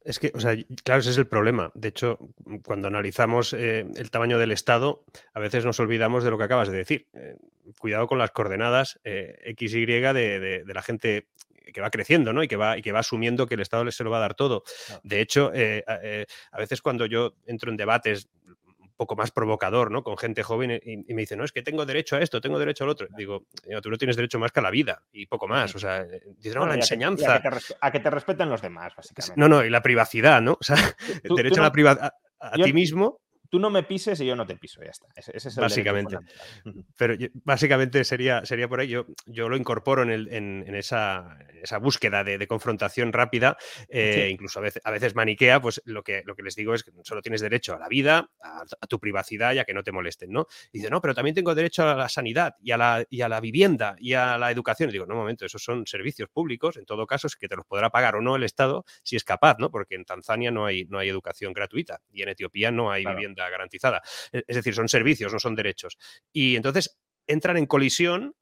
[0.00, 1.70] Es que, o sea, claro, ese es el problema.
[1.74, 2.18] De hecho,
[2.64, 6.70] cuando analizamos eh, el tamaño del Estado, a veces nos olvidamos de lo que acabas
[6.70, 7.08] de decir.
[7.78, 11.28] cuidado con las coordenadas X, Y de, de, la gente
[11.74, 12.42] que va creciendo, ¿no?
[12.42, 14.34] Y que va, y que va asumiendo que el Estado se lo va a dar
[14.34, 14.62] todo.
[15.02, 18.30] De hecho, a, veces cuando yo entro en debates
[18.98, 20.02] poco más provocador, ¿no?
[20.02, 22.84] Con gente joven y, me dice, no, es que tengo derecho a esto, tengo derecho
[22.84, 23.06] al otro.
[23.16, 23.46] Digo,
[23.80, 25.74] tú no tienes derecho más que a la vida y poco más.
[25.74, 26.20] O sea, eh,
[26.54, 27.40] no, la enseñanza.
[27.80, 29.40] a, que te, respeten los demás, básicamente.
[29.40, 30.58] No, no, y la privacidad, ¿no?
[30.60, 30.76] O sea,
[31.22, 34.56] derecho a la privacidad a, ti mismo tú no me pises y yo no te
[34.56, 35.08] piso, ya está.
[35.14, 36.18] Ese, es el básicamente.
[36.96, 38.88] Pero básicamente sería, sería por ahí.
[38.88, 39.06] Yo,
[39.48, 43.56] lo incorporo en, el, en, esa, esa, búsqueda de, confrontación rápida,
[43.88, 46.82] eh, incluso a veces, a veces, maniquea, pues lo que, lo que les digo es
[46.84, 49.92] que solo tienes derecho a la vida, a, tu privacidad y a que no te
[49.92, 50.46] molesten, ¿no?
[50.72, 53.28] Y dice, no, pero también tengo derecho a la sanidad y a la, y a
[53.28, 54.88] la vivienda y a la educación.
[54.90, 57.56] Y digo, no, un momento, esos son servicios públicos, en todo caso es que te
[57.56, 59.70] los podrá pagar o no el Estado si es capaz, ¿no?
[59.70, 63.37] Porque en Tanzania no hay, no hay educación gratuita y en Etiopía no hay vivienda
[63.50, 64.02] garantizada.
[64.32, 65.98] E, es decir, son servicios, no son derechos.
[66.32, 68.34] Y entonces entran en colisión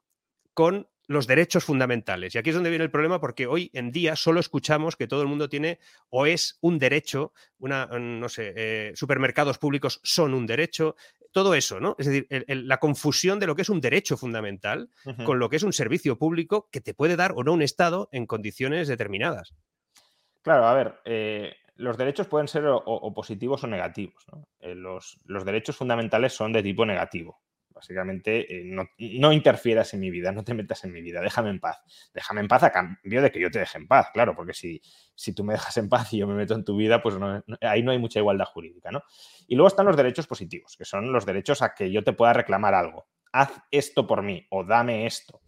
[0.53, 2.35] con los derechos fundamentales.
[2.35, 5.21] Y aquí es donde viene el problema porque hoy en día solo escuchamos que todo
[5.21, 5.79] el mundo tiene
[6.09, 10.95] o es un derecho, una, no sé, eh, supermercados públicos son un derecho,
[11.31, 11.95] todo eso, ¿no?
[11.97, 14.89] Es decir, la confusión de lo que es un derecho fundamental
[15.23, 18.09] con lo que es un servicio público que te puede dar o no un Estado
[18.11, 19.53] en condiciones determinadas.
[20.41, 24.25] Claro, a ver, eh, los derechos pueden ser o, positivos o negativos.
[24.59, 27.41] Eh, los, derechos fundamentales son de tipo negativo.
[27.69, 31.59] Básicamente, eh, no, interfieras en mi vida, no te metas en mi vida, déjame en
[31.59, 31.77] paz.
[32.11, 34.81] Déjame en paz a cambio de que yo te deje en paz, claro, porque si,
[35.13, 37.15] si tú me dejas en paz y yo me meto en tu vida, pues
[37.61, 38.89] ahí no hay mucha igualdad jurídica.
[38.89, 39.03] ¿no?
[39.47, 42.33] Y luego están los derechos positivos, que son los derechos a que yo te pueda
[42.33, 43.07] reclamar algo.
[43.31, 45.41] Haz esto por mí o dame esto.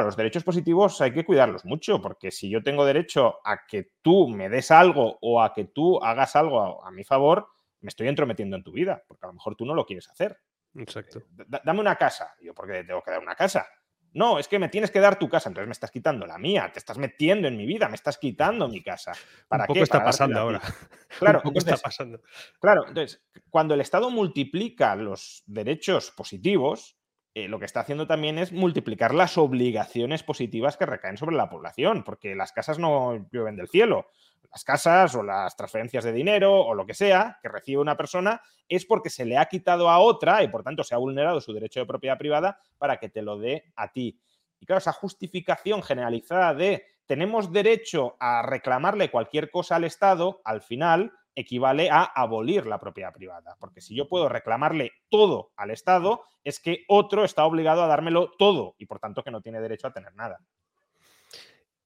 [0.00, 4.28] Los derechos positivos hay que cuidarlos mucho, porque si yo tengo derecho a que tú
[4.28, 7.48] me des algo o a que tú hagas algo a, mi favor,
[7.80, 10.38] me estoy entrometiendo en tu vida, porque a lo mejor tú no lo quieres hacer.
[10.76, 11.18] Exacto.
[11.18, 12.34] Eh, dame una casa.
[12.40, 13.66] Yo, ¿por qué tengo que dar una casa?
[14.14, 16.70] No, es que me tienes que dar tu casa, entonces me estás quitando la mía,
[16.70, 19.12] te estás metiendo en mi vida, me estás quitando mi casa.
[19.48, 20.60] ¿Para Un poco está pasando ahora.
[21.18, 22.20] Claro, Un poco está pasando.
[22.60, 26.96] Claro, entonces, cuando el Estado multiplica los derechos positivos,
[27.34, 31.48] eh, lo que está haciendo también es multiplicar las obligaciones positivas que recaen sobre la
[31.48, 34.08] población, porque las casas no llueven del cielo.
[34.50, 38.42] Las casas o las transferencias de dinero o lo que sea que recibe una persona
[38.68, 41.54] es porque se le ha quitado a otra y por tanto se ha vulnerado su
[41.54, 44.20] derecho de propiedad privada para que te lo dé a ti.
[44.60, 50.60] Y claro, esa justificación generalizada de tenemos derecho a reclamarle cualquier cosa al Estado, al
[50.60, 56.22] final equivale a abolir la propiedad privada, porque si yo puedo reclamarle todo al Estado,
[56.44, 59.86] es que otro está obligado a dármelo todo y por tanto que no tiene derecho
[59.86, 60.38] a tener nada.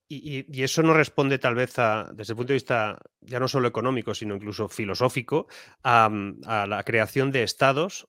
[0.08, 3.66] Y, eso no responde tal vez a, desde el punto de vista ya no solo
[3.66, 5.48] económico, sino incluso filosófico,
[5.82, 6.08] a,
[6.46, 8.08] a la creación de estados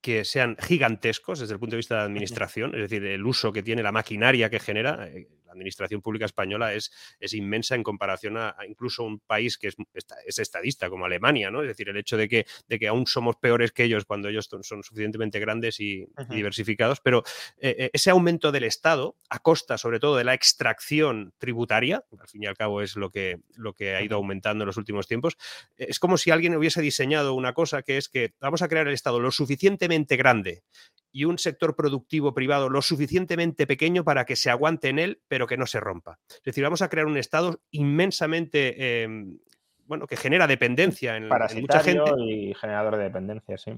[0.00, 3.62] que sean gigantescos desde el punto de vista de administración, es decir, el uso que
[3.62, 5.08] tiene la maquinaria que genera.
[5.56, 9.76] Administración pública española es, es inmensa en comparación a, incluso un país que es,
[10.24, 11.62] es, estadista como Alemania, ¿no?
[11.62, 14.48] Es decir, el hecho de que, de que aún somos peores que ellos cuando ellos
[14.62, 17.24] son suficientemente grandes y, diversificados, pero
[17.58, 22.28] eh, eh, ese aumento del Estado, a costa sobre todo de la extracción tributaria, al
[22.28, 25.06] fin y al cabo es lo que, lo que ha ido aumentando en los últimos
[25.06, 25.36] tiempos,
[25.76, 28.94] es como si alguien hubiese diseñado una cosa que es que vamos a crear el
[28.94, 30.62] Estado lo suficientemente grande
[31.16, 35.46] y un sector productivo privado lo suficientemente pequeño para que se aguante en él, pero
[35.46, 36.18] que no se rompa.
[36.28, 39.38] Es decir, vamos a crear un Estado inmensamente, em,
[39.86, 41.26] bueno, que genera dependencia en,
[41.58, 42.02] mucha gente.
[42.18, 43.72] y generador de dependencia, sí.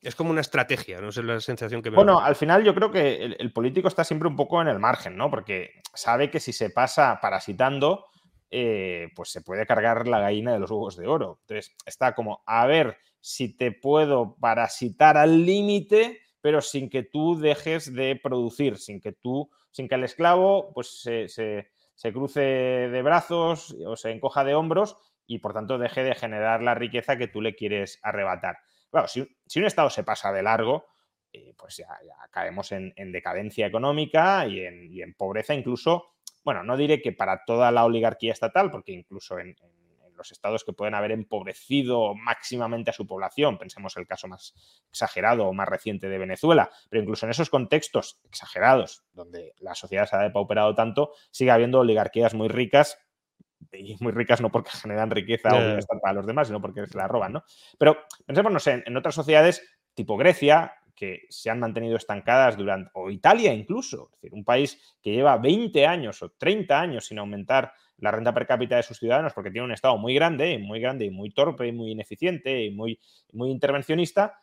[0.00, 2.92] Es como una estrategia, no sé la sensación que me Bueno, al final yo creo
[2.92, 5.28] que el, político está siempre un poco en el margen, ¿no?
[5.30, 8.06] Porque sabe que si se pasa parasitando,
[8.48, 11.40] eh, pues se puede cargar la gallina de los huevos de oro.
[11.40, 17.40] Entonces, está como, a ver si te puedo parasitar al límite pero sin que tú
[17.40, 23.74] dejes de producir, sin que tú, sin que el esclavo pues, se, cruce de brazos
[23.86, 27.40] o se encoja de hombros y por tanto deje de generar la riqueza que tú
[27.40, 28.58] le quieres arrebatar.
[28.90, 30.84] Claro, si, un Estado se pasa de largo,
[31.32, 31.88] eh, pues ya,
[32.30, 34.60] caemos en, decadencia económica y
[35.00, 36.10] en, pobreza, incluso,
[36.44, 39.56] bueno, no diré que para toda la oligarquía estatal, porque incluso en
[40.24, 44.54] los estados que pueden haber empobrecido máximamente a su población, pensemos el caso más
[44.88, 50.06] exagerado o más reciente de Venezuela, pero incluso en esos contextos exagerados, donde la sociedad
[50.06, 52.98] se ha depauperado tanto, sigue habiendo oligarquías muy ricas
[53.72, 56.96] y muy ricas no porque generan riqueza o están para los demás, sino porque se
[56.96, 57.44] la roban, ¿no?
[57.78, 59.62] Pero pensemos, no sé, en otras sociedades
[59.94, 64.96] tipo Grecia, que se han mantenido estancadas durante, o Italia incluso, es decir, un país
[65.02, 68.98] que lleva 20 años o 30 años sin aumentar la renta per cápita de sus
[68.98, 72.64] ciudadanos porque tiene un Estado muy grande, muy grande y muy torpe y muy ineficiente
[72.64, 73.00] y muy,
[73.32, 74.38] muy intervencionista,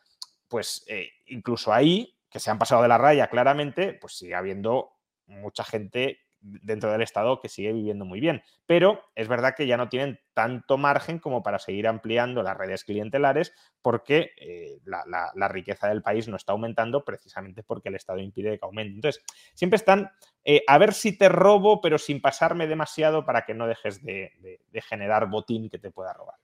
[0.48, 4.92] pues eh, incluso ahí, que se han pasado de la raya claramente, pues sigue habiendo
[5.26, 8.42] mucha gente dentro del Estado que sigue viviendo muy bien.
[8.66, 12.84] Pero es verdad que ya no tienen tanto margen como para seguir ampliando las redes
[12.84, 18.58] clientelares porque eh, la, riqueza del país no está aumentando precisamente porque el Estado impide
[18.58, 18.94] que aumente.
[18.94, 19.22] Entonces,
[19.54, 20.10] siempre están
[20.44, 24.30] eh, a ver si te robo, pero sin pasarme demasiado para que no dejes de
[24.88, 26.36] generar botín que te pueda robar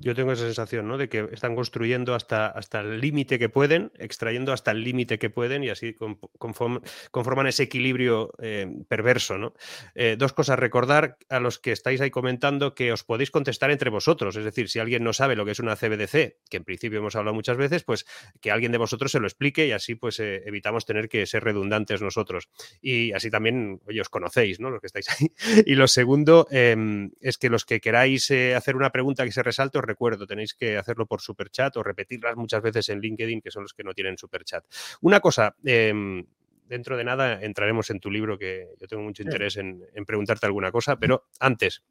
[0.00, 0.96] yo tengo esa sensación, ¿no?
[0.96, 5.30] De que están construyendo hasta, hasta el límite que pueden, extrayendo hasta el límite que
[5.30, 5.94] pueden y así
[6.38, 9.54] conforman ese equilibrio eh, perverso, ¿no?
[9.94, 10.58] Eh, dos cosas.
[10.58, 14.36] Recordar a los que estáis ahí comentando que os podéis contestar entre vosotros.
[14.36, 17.16] Es decir, si alguien no sabe lo que es una CBDC, que en principio hemos
[17.16, 18.06] hablado muchas veces, pues
[18.40, 21.44] que alguien de vosotros se lo explique y así pues eh, evitamos tener que ser
[21.44, 22.48] redundantes nosotros.
[22.80, 24.70] Y así también, oye, os conocéis, ¿no?
[24.70, 25.28] Los que estáis ahí.
[25.66, 29.78] Y lo segundo em, es que los que queráis hacer una pregunta que se resalte,
[29.78, 33.62] os recuerdo, tenéis que hacerlo por superchat o repetirlas muchas veces en LinkedIn, que son
[33.62, 34.64] los que no tienen superchat.
[35.00, 36.24] Una cosa, em,
[36.64, 40.70] dentro de nada entraremos en tu libro, que yo tengo mucho interés en, preguntarte alguna
[40.70, 41.82] cosa, pero antes,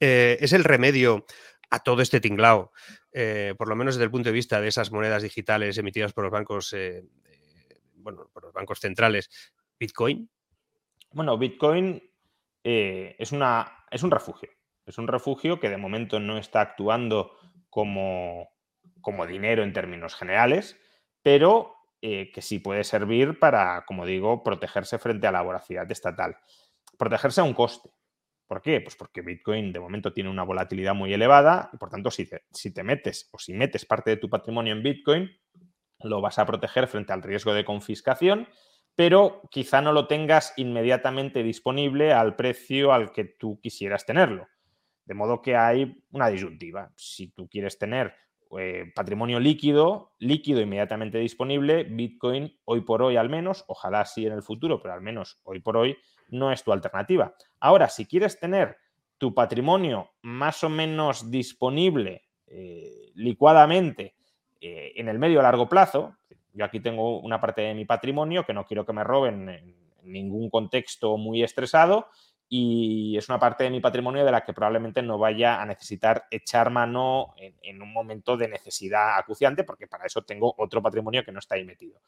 [0.00, 1.26] eh, ¿es el remedio
[1.68, 2.72] a todo este tinglao,
[3.12, 6.24] eh, por lo menos desde el punto de vista de esas monedas digitales emitidas por
[6.24, 7.04] los bancos, eh,
[7.96, 9.28] bueno, por los bancos centrales,
[9.78, 10.30] Bitcoin?
[11.10, 12.02] Bueno, Bitcoin
[12.62, 14.55] es, una, es un refugio.
[14.86, 17.32] Es un refugio que de momento no está actuando
[17.68, 18.48] como,
[19.00, 20.78] como dinero en términos generales,
[21.22, 26.36] pero eh, que sí puede servir para, como digo, protegerse frente a la voracidad estatal.
[26.96, 27.90] Protegerse a un coste.
[28.46, 28.80] ¿Por qué?
[28.80, 32.72] Pues porque Bitcoin de momento tiene una volatilidad muy elevada y por tanto si si
[32.72, 35.30] te metes o si metes parte de tu patrimonio en Bitcoin,
[36.00, 38.48] lo vas a proteger frente al riesgo de confiscación,
[38.94, 44.46] pero quizá no lo tengas inmediatamente disponible al precio al que tú quisieras tenerlo.
[45.06, 46.92] De modo que hay una disyuntiva.
[46.96, 48.14] Si tú quieres tener
[48.58, 54.32] eh, patrimonio líquido, líquido inmediatamente disponible, Bitcoin hoy por hoy al menos, ojalá sí en
[54.32, 55.96] el futuro, pero al menos hoy por hoy
[56.28, 57.34] no es tu alternativa.
[57.60, 58.76] Ahora, si quieres tener
[59.18, 64.14] tu patrimonio más o menos disponible eh, licuadamente
[64.60, 66.16] eh, en el medio a largo plazo,
[66.52, 69.76] yo aquí tengo una parte de mi patrimonio que no quiero que me roben en
[70.02, 72.08] ningún contexto muy estresado
[72.48, 76.26] y es una parte de mi patrimonio de la que probablemente no vaya a necesitar
[76.30, 81.32] echar mano en, un momento de necesidad acuciante, porque para eso tengo otro patrimonio que
[81.32, 82.00] no está ahí metido.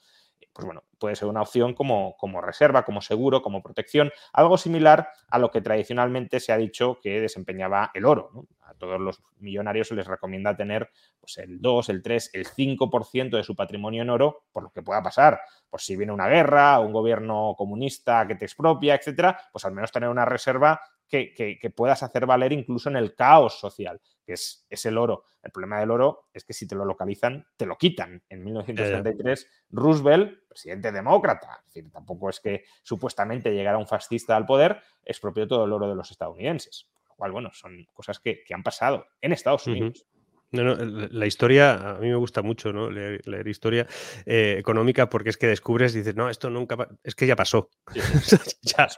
[0.52, 5.08] Pues bueno, puede ser una opción como, como reserva, como seguro, como protección, algo similar
[5.28, 8.30] a lo que tradicionalmente se ha dicho que desempeñaba el oro.
[8.68, 13.30] A todos los millonarios se les recomienda tener pues, el 2, el 3, el 5%
[13.30, 15.40] de su patrimonio en oro, por lo que pueda pasar.
[15.70, 19.90] Por si viene una guerra, un gobierno comunista que te expropia, etcétera, pues al menos
[19.90, 24.84] tener una reserva que, puedas hacer valer incluso en el caos social, que es, es,
[24.84, 25.24] el oro.
[25.42, 28.22] El problema del oro es que si te lo localizan, te lo quitan.
[28.28, 34.44] En 1933, Roosevelt, presidente demócrata, es decir, tampoco es que supuestamente llegara un fascista al
[34.44, 36.90] poder, expropió todo el oro de los estadounidenses.
[37.18, 40.06] Cual, bueno, son cosas que, han pasado en Estados Unidos.
[40.52, 42.90] No, no, la historia, a mí me gusta mucho ¿no?
[42.90, 43.88] leer, historia
[44.24, 47.70] eh, económica porque es que descubres, dices, no, esto nunca, es que ya pasó,
[48.62, 48.88] ya,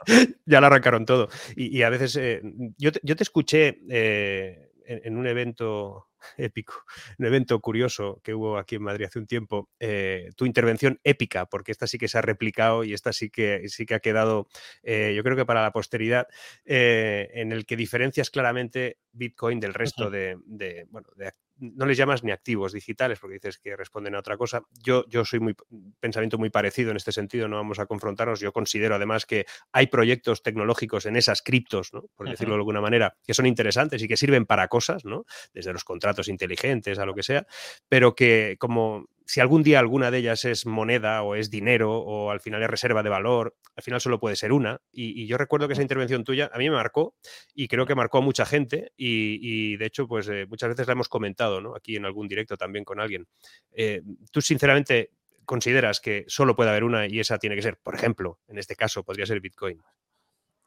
[0.45, 1.29] ya, lo arrancaron todo.
[1.55, 2.41] Y, a veces, eh,
[2.77, 6.73] yo, te, yo, te, escuché eh, en, un evento épico,
[7.19, 11.45] un evento curioso que hubo aquí en Madrid hace un tiempo, eh, tu intervención épica,
[11.45, 14.47] porque esta sí que se ha replicado y esta sí que, sí que ha quedado,
[14.83, 16.27] eh, yo creo que para la posteridad,
[16.65, 21.95] eh, en el que diferencias claramente Bitcoin del resto de, de, bueno, de, no les
[21.95, 24.63] llamas ni activos digitales porque dices que responden a otra cosa.
[24.83, 25.55] Yo, yo soy muy
[25.99, 28.39] pensamiento muy parecido en este sentido, no vamos a confrontarnos.
[28.39, 32.05] Yo considero además que hay proyectos tecnológicos en esas criptos, ¿no?
[32.15, 35.25] por decirlo de alguna manera, que son interesantes y que sirven para cosas, ¿no?
[35.53, 37.45] desde los contratos inteligentes a lo que sea,
[37.87, 42.31] pero que como si algún día alguna de ellas es moneda o es dinero o
[42.31, 44.81] al final es reserva de valor, al final solo puede ser una.
[44.91, 47.15] Y, yo recuerdo que esa intervención tuya a mí me marcó
[47.55, 50.91] y creo que marcó a mucha gente y, de hecho pues eh, muchas veces la
[50.91, 51.77] hemos comentado ¿no?
[51.77, 53.25] aquí en algún directo también con alguien.
[53.71, 54.01] Eh,
[54.33, 55.11] ¿Tú sinceramente
[55.45, 58.75] consideras que solo puede haber una y esa tiene que ser, por ejemplo, en este
[58.75, 59.81] caso podría ser Bitcoin?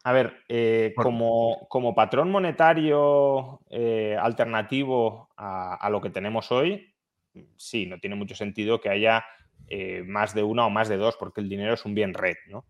[0.05, 3.61] A ver, eh, como, como, patrón monetario
[4.19, 6.94] alternativo a, lo que tenemos hoy,
[7.57, 9.25] sí, no tiene mucho sentido que haya
[9.69, 12.37] eh, más de una o más de dos, porque el dinero es un bien red,
[12.49, 12.67] ¿no?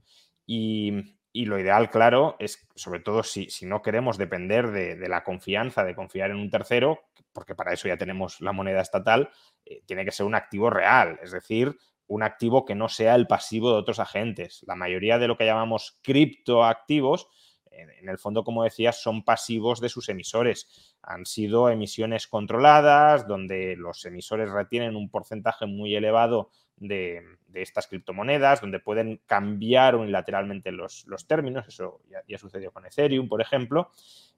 [0.47, 0.93] Y,
[1.33, 6.31] lo ideal, claro, es, sobre todo si, no queremos depender de, la confianza, de confiar
[6.31, 7.01] en un tercero,
[7.33, 9.31] porque para eso ya tenemos la moneda estatal,
[9.65, 13.27] eh, tiene que ser un activo real, es decir, un activo que no sea el
[13.27, 14.63] pasivo de otros agentes.
[14.67, 17.29] La mayoría de lo que llamamos criptoactivos
[17.77, 20.97] en el fondo, como decías, son pasivos de sus emisores.
[21.03, 27.23] Han sido emisiones controladas, donde los emisores retienen un porcentaje muy elevado de,
[27.55, 33.91] estas criptomonedas, donde pueden cambiar unilateralmente los, términos, eso ya, sucedió con Ethereum, por ejemplo,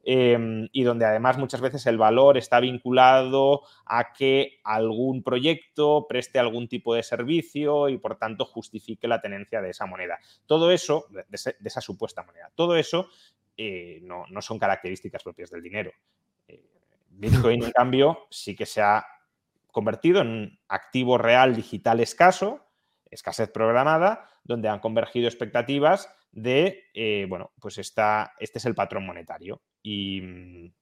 [0.04, 6.38] em, y donde además muchas veces el valor está vinculado a que algún proyecto preste
[6.38, 10.18] algún tipo de servicio y por tanto justifique la tenencia de esa moneda.
[10.44, 11.24] Todo eso, de,
[11.64, 13.08] esa supuesta moneda, todo eso
[13.56, 15.90] eh, no, son características propias del dinero.
[16.46, 16.62] Eh,
[17.08, 19.06] Bitcoin, en cambio, sí que se ha
[19.76, 22.66] convertido en activo real digital escaso,
[23.10, 29.04] escasez programada, donde han convergido expectativas de, eh, bueno, pues esta, este es el patrón
[29.04, 29.60] monetario.
[29.82, 30.72] Y,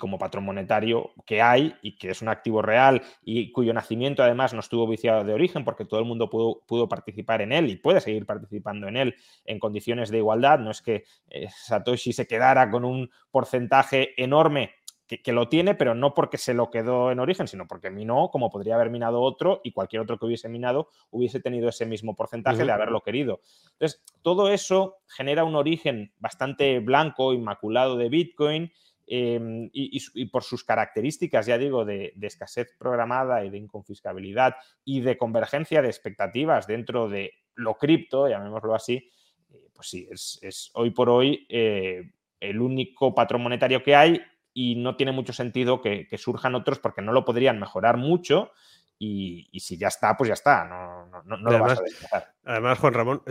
[0.00, 4.52] como patrón monetario que hay y que es un activo real y cuyo nacimiento además
[4.52, 7.76] no estuvo viciado de origen porque todo el mundo pudo, pudo participar en él y
[7.76, 10.58] puede seguir participando en él en condiciones de igualdad.
[10.58, 14.74] No es que eh, Satoshi se quedara con un porcentaje enorme
[15.06, 18.50] que, lo tiene, pero no porque se lo quedó en origen, sino porque minó como
[18.50, 22.64] podría haber minado otro y cualquier otro que hubiese minado hubiese tenido ese mismo porcentaje
[22.64, 23.40] de haberlo querido.
[23.72, 28.72] Entonces, todo eso genera un origen bastante blanco, inmaculado de Bitcoin.
[29.08, 35.16] Em, y, por sus características, ya digo, de, escasez programada y de inconfiscabilidad y de
[35.16, 39.08] convergencia de expectativas dentro de lo cripto, llamémoslo así,
[39.52, 44.20] eh, pues sí, es, hoy por hoy eh, el único patrón monetario que hay
[44.58, 48.52] y no tiene mucho sentido que, surjan otros porque no lo podrían mejorar mucho
[48.98, 52.78] y, si ya está, pues ya está, no, no, no además, lo vas a Además,
[52.78, 53.22] Juan Ramón,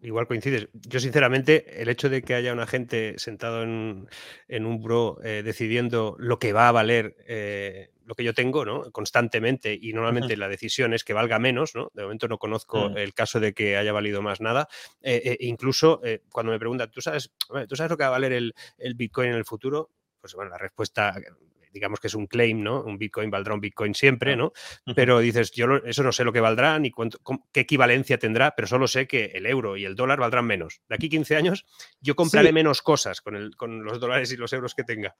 [0.00, 0.68] igual coincides.
[0.72, 4.06] Yo, sinceramente, el hecho de que haya una gente sentado en,
[4.48, 8.92] un bro eh, decidiendo lo que va a valer eh, lo que yo tengo, ¿no?
[8.92, 11.90] Constantemente, y normalmente la decisión es que valga menos, ¿no?
[11.94, 12.98] De momento no conozco mm.
[12.98, 14.68] el caso de que haya valido más nada.
[15.02, 17.32] Eh, incluso cuando me preguntan, ¿tú sabes,
[17.68, 19.90] ¿tú sabes lo que va a valer el, el Bitcoin en el futuro?
[20.20, 21.14] Pues bueno, la respuesta
[21.72, 22.82] digamos que es un claim, ¿no?
[22.82, 24.52] Un Bitcoin valdrá un Bitcoin siempre, ¿no?
[24.94, 26.92] Pero dices, yo eso no sé lo que valdrá ni
[27.52, 30.80] qué equivalencia tendrá, pero solo sé que el euro y el dólar valdrán menos.
[30.88, 31.66] De aquí 15 años
[32.00, 35.16] yo compraré menos cosas con, el, con los dólares y los euros que tenga.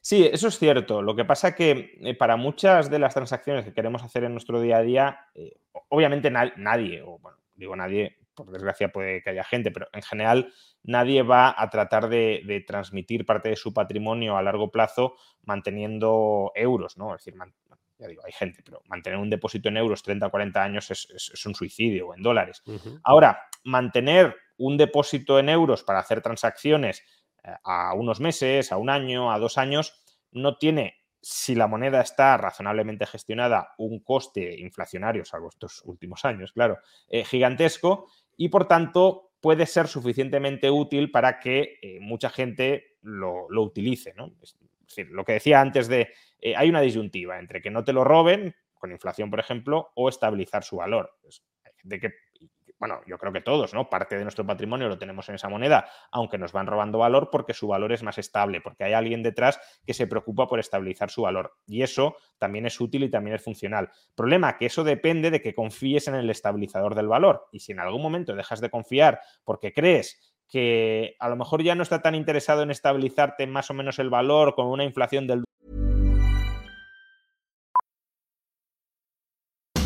[0.00, 1.00] Sí, eso es cierto.
[1.00, 4.60] Lo que pasa que eh, para muchas de las transacciones que queremos hacer en nuestro
[4.60, 5.56] día a día, eh,
[5.88, 10.52] obviamente nadie, o bueno, digo nadie, por desgracia puede que haya gente, pero en general
[10.82, 16.96] nadie va a tratar de, transmitir parte de su patrimonio a largo plazo manteniendo euros,
[16.96, 17.14] ¿no?
[17.14, 17.38] Es decir,
[17.98, 21.46] ya digo, hay gente, pero mantener un depósito en euros 30 o 40 años es,
[21.46, 22.62] un suicidio o en dólares.
[23.02, 27.02] Ahora, mantener un depósito en euros para hacer transacciones
[27.42, 32.00] eh, a unos meses, a un año, a dos años, no tiene, si la moneda
[32.00, 36.78] está razonablemente gestionada, un coste inflacionario, salvo estos últimos años, claro,
[37.08, 43.46] eh, gigantesco, y por tanto puede ser suficientemente útil para que eh, mucha gente lo,
[43.62, 44.14] utilice.
[44.16, 44.32] ¿no?
[44.42, 44.56] Es
[44.88, 48.04] decir, lo que decía antes de, eh, hay una disyuntiva entre que no te lo
[48.04, 51.10] roben, con inflación, por ejemplo, o estabilizar su valor.
[51.64, 52.14] hay gente que
[52.86, 53.88] bueno, yo creo que todos, ¿no?
[53.88, 57.54] Parte de nuestro patrimonio lo tenemos en esa moneda, aunque nos van robando valor porque
[57.54, 61.22] su valor es más estable, porque hay alguien detrás que se preocupa por estabilizar su
[61.22, 61.54] valor.
[61.66, 63.90] Y eso también es útil y también es funcional.
[64.14, 67.46] Problema que eso depende de que confíes en el estabilizador del valor.
[67.52, 71.74] Y si en algún momento dejas de confiar porque crees que a lo mejor ya
[71.74, 75.42] no está tan interesado en estabilizarte más o menos el valor con una inflación del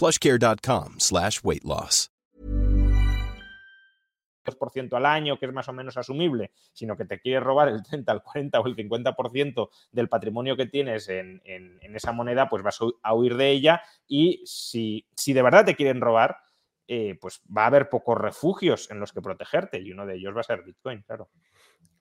[0.00, 2.10] plushcare.com slash weight loss.
[4.72, 7.82] ciento al año, que es más o menos asumible, sino que te quiere robar el
[7.82, 11.42] 30, el 40 o el 50% del patrimonio que tienes en,
[11.94, 16.00] esa moneda, pues vas a huir de ella y si, si de verdad te quieren
[16.00, 16.38] robar,
[16.88, 20.34] eh, pues va a haber pocos refugios en los que protegerte y uno de ellos
[20.34, 21.28] va a ser Bitcoin, claro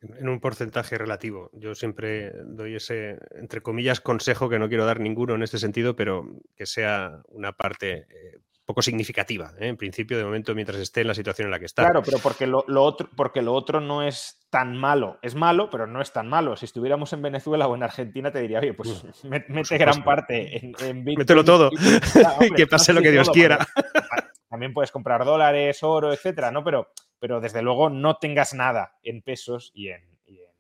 [0.02, 1.50] en un porcentaje relativo.
[1.54, 5.96] Yo siempre doy ese, entre comillas, consejo que no quiero dar ninguno en este sentido,
[5.96, 6.26] pero
[6.56, 9.68] que sea una parte eh, poco significativa, ¿eh?
[9.68, 11.84] en principio, de momento, mientras esté en la situación en la que está.
[11.84, 15.18] Claro, pero porque lo, otro, porque lo otro no es tan malo.
[15.22, 16.56] Es malo, pero no es tan malo.
[16.56, 19.04] Si estuviéramos en Venezuela o en Argentina, te diría, oye, pues
[19.50, 21.18] mete gran parte en, en Bitcoin.
[21.18, 21.72] Mételo todo.
[22.56, 23.68] que pase lo que Dios quiera.
[24.48, 26.64] También puedes comprar dólares, oro, etcétera, ¿no?
[26.64, 30.08] Pero pero desde luego no tengas nada en pesos y en,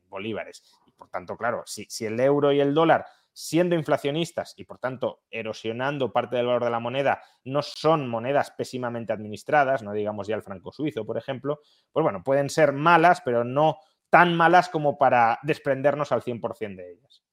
[0.09, 0.63] bolívares.
[0.87, 4.79] Y por tanto, claro, si, si el euro y el dólar siendo inflacionistas y por
[4.79, 10.27] tanto erosionando parte del valor de la moneda, no son monedas pésimamente administradas, no digamos
[10.27, 13.77] ya el franco suizo, por ejemplo, pues bueno, pueden ser malas, pero no
[14.09, 17.23] tan malas como para desprendernos al 100% de ellas.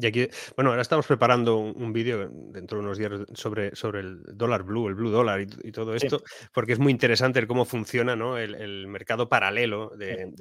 [0.00, 4.22] Y aquí, bueno, ahora estamos preparando un, vídeo dentro de unos días sobre, sobre el
[4.34, 6.22] dólar blue, el blue dólar y, todo esto,
[6.52, 8.38] porque es muy interesante cómo funciona ¿no?
[8.38, 10.32] el, mercado paralelo de,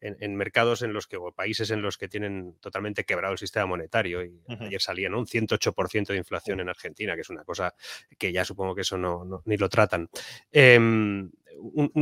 [0.00, 3.66] en, mercados en los que, o países en los que tienen totalmente quebrado el sistema
[3.66, 4.24] monetario.
[4.24, 5.18] Y ayer salía ¿no?
[5.18, 7.74] un 108% de inflación en Argentina, que es una cosa
[8.18, 10.08] que ya supongo que eso no, ni lo tratan.
[10.52, 11.30] Em,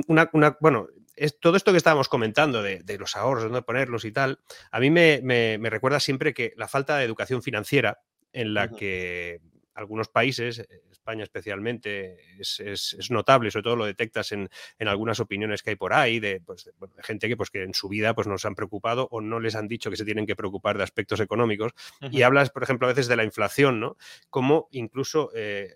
[0.09, 4.05] una, una, bueno, es, todo esto que estábamos comentando de, los ahorros, de dónde ponerlos
[4.05, 4.41] y tal,
[4.71, 8.01] a mí me, recuerda siempre que la falta de educación financiera
[8.33, 9.41] en la que
[9.75, 14.49] algunos países, España especialmente, es, notable, sobre todo lo detectas en,
[14.81, 16.71] algunas opiniones que hay por ahí, de, pues,
[17.03, 19.55] gente que, pues, que en su vida pues, no se han preocupado o no les
[19.55, 21.73] han dicho que se tienen que preocupar de aspectos económicos.
[22.11, 23.97] Y hablas, por ejemplo, a veces de la inflación, ¿no?
[24.31, 25.75] Como incluso eh,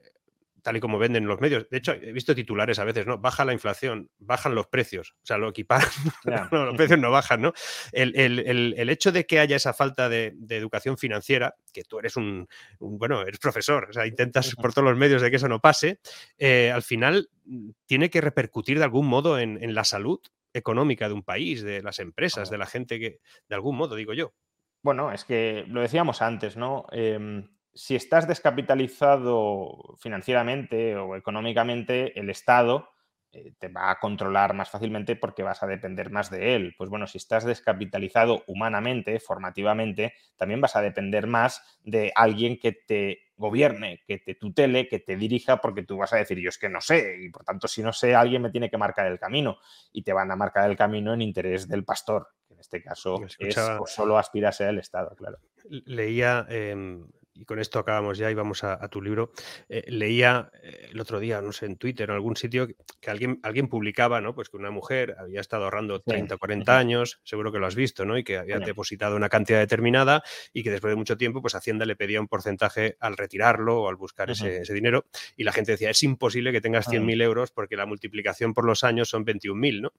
[0.62, 1.68] tal y como venden los medios.
[1.70, 3.18] De hecho, he visto titulares a veces, ¿no?
[3.18, 5.88] Baja la inflación, bajan los precios, o sea, lo equiparan,
[6.50, 7.52] los precios no bajan, ¿no?
[7.92, 12.48] El, hecho de que haya esa falta de, educación financiera, que tú eres un,
[12.78, 16.00] bueno, eres profesor, o sea, intentas por todos los medios de que eso no pase,
[16.38, 20.20] eh, al final mm, tiene que repercutir de algún modo en, la salud
[20.52, 24.14] económica de un país, de las empresas, de la gente que, de algún modo, digo
[24.14, 24.34] yo.
[24.82, 26.86] Bueno, es que lo decíamos antes, ¿no?
[26.90, 32.90] Em, si estás descapitalizado financieramente o económicamente, el Estado
[33.32, 36.74] eh, te va a controlar más fácilmente porque vas a depender más de él.
[36.76, 42.72] Pues bueno, si estás descapitalizado humanamente, formativamente, también vas a depender más de alguien que
[42.72, 46.58] te gobierne, que te tutele, que te dirija, porque tú vas a decir, yo es
[46.58, 49.18] que no sé, y por tanto, si no sé, alguien me tiene que marcar el
[49.18, 49.58] camino,
[49.92, 53.18] y te van a marcar el camino en interés del pastor, que en este caso
[53.38, 55.38] es o solo aspira a ser el Estado, claro.
[55.64, 57.06] Leía em,
[57.40, 59.32] y con esto acabamos ya y vamos a, tu libro,
[59.68, 62.68] eh, leía eh, el otro día, no sé, en Twitter o en algún sitio,
[63.00, 64.34] que alguien, alguien publicaba, ¿no?
[64.34, 67.74] Pues que una mujer había estado ahorrando 30 o 40 años, seguro que lo has
[67.74, 68.18] visto, ¿no?
[68.18, 70.22] Y que había depositado una cantidad determinada
[70.52, 73.88] y que después de mucho tiempo, pues Hacienda le pedía un porcentaje al retirarlo o
[73.88, 77.76] al buscar ese, dinero y la gente decía, es imposible que tengas 100.000 euros porque
[77.76, 79.92] la multiplicación por los años son 21.000, ¿no?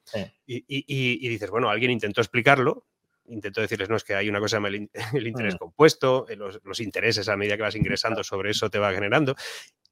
[0.45, 2.85] Y, y dices, bueno, alguien intentó explicarlo,
[3.31, 4.57] intento decirles, no, es que hay una cosa
[5.13, 8.93] el, interés compuesto, eh, los, intereses a medida que vas ingresando sobre eso te va
[8.93, 9.35] generando.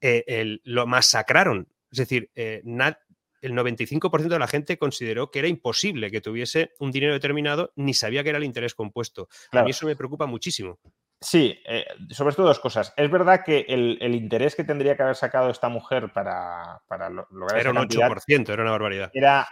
[0.02, 1.68] Eh, lo masacraron.
[1.92, 2.62] Es decir, eh,
[3.42, 7.94] el 95% de la gente consideró que era imposible que tuviese un dinero determinado ni
[7.94, 9.30] sabía que era el interés compuesto.
[9.52, 10.80] A mí eso me preocupa muchísimo.
[11.22, 11.62] Sí,
[12.12, 12.94] sobre esto dos cosas.
[12.96, 17.60] Es verdad que el, interés que tendría que haber sacado esta mujer para, para lograr...
[17.60, 19.12] Era un 8%, era una barbaridad.
[19.14, 19.48] Era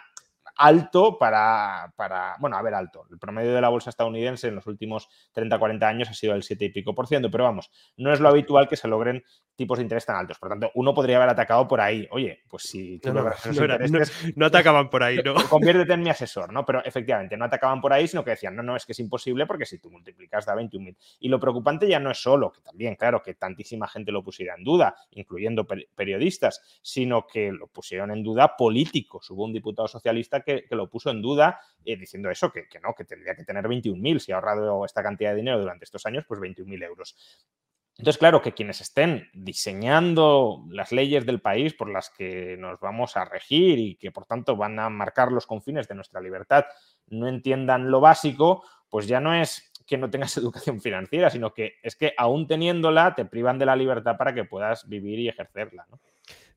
[0.57, 3.05] alto para, para, bueno, a ver, alto.
[3.11, 6.43] El promedio de la bolsa estadounidense en los últimos 30, 40 años ha sido el
[6.43, 9.23] 7 y pico por ciento, pero vamos, no es lo habitual que se logren
[9.57, 10.37] tipos de interés tan altos.
[10.37, 12.07] Por tanto, uno podría haber atacado por ahí.
[12.11, 15.33] Oye, pues si tú no, atacaban por ahí, ¿no?
[15.49, 16.63] Conviértete en mi asesor, ¿no?
[16.63, 19.45] Pero efectivamente, no atacaban por ahí, sino que decían, no, no, es que es imposible
[19.45, 20.95] porque si tú multiplicas da 21.000.
[21.19, 24.53] Y lo preocupante ya no es solo, que también, claro, que tantísima gente lo pusiera
[24.55, 29.29] en duda, incluyendo periodistas, sino que lo pusieron en duda políticos.
[29.31, 33.05] Hubo un diputado socialista que, lo puso en duda eh, diciendo eso, que, no, que
[33.05, 34.19] tendría que tener 21.000.
[34.19, 37.15] Si ha ahorrado esta cantidad de dinero durante estos años, pues 21.000 euros.
[37.97, 43.17] Entonces, claro, que quienes estén diseñando las leyes del país por las que nos vamos
[43.17, 46.65] a regir y que por tanto van a marcar los confines de nuestra libertad
[47.07, 51.75] no entiendan lo básico, pues ya no es que no tengas educación financiera, sino que
[51.81, 55.87] es que aún teniéndola te privan de la libertad para que puedas vivir y ejercerla.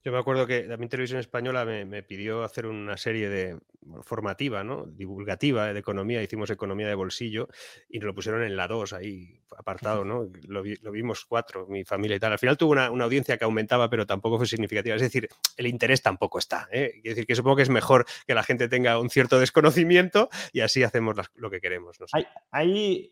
[0.02, 3.58] Yo me acuerdo que también Televisión Española me, pidió hacer una serie de
[4.02, 4.86] formativa, ¿no?
[4.86, 7.48] divulgativa de economía, hicimos economía de bolsillo
[7.88, 10.26] y nos lo pusieron en la 2 ahí apartado, ¿no?
[10.48, 12.32] Lo, vimos cuatro, mi familia y tal.
[12.32, 14.96] Al final tuvo una, audiencia que aumentaba, pero tampoco fue significativa.
[14.96, 15.28] Es decir,
[15.58, 16.66] el interés tampoco está.
[16.72, 16.92] ¿eh?
[17.02, 20.60] Quiero decir que supongo que es mejor que la gente tenga un cierto desconocimiento y
[20.60, 22.00] así hacemos lo que queremos.
[22.00, 22.06] ¿no?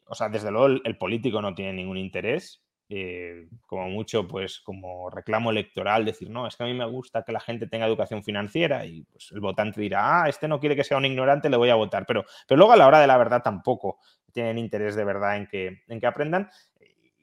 [0.06, 5.10] O sea, desde luego el político no tiene ningún interés eh, como mucho, pues como
[5.10, 8.24] reclamo electoral, decir, no, es que a mí me gusta que la gente tenga educación
[8.24, 11.58] financiera y pues el votante dirá, ah, este no quiere que sea un ignorante, le
[11.58, 13.98] voy a votar, pero, pero luego a la hora de la verdad tampoco
[14.32, 16.50] tienen interés de verdad en que, en que aprendan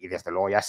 [0.06, 0.62] y desde luego ya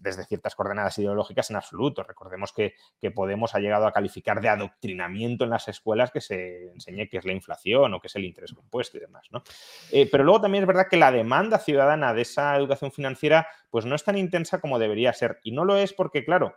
[0.00, 2.02] desde ciertas coordenadas ideológicas en absoluto.
[2.02, 2.74] Recordemos que,
[3.14, 7.24] Podemos ha llegado a calificar de adoctrinamiento en las escuelas que se enseñe qué es
[7.24, 9.26] la inflación o qué es el interés compuesto y demás.
[9.30, 9.42] ¿no?
[9.90, 13.86] Eh, pero luego también es verdad que la demanda ciudadana de esa educación financiera pues
[13.86, 15.40] no es tan intensa como debería ser.
[15.42, 16.56] Y no lo es porque, claro,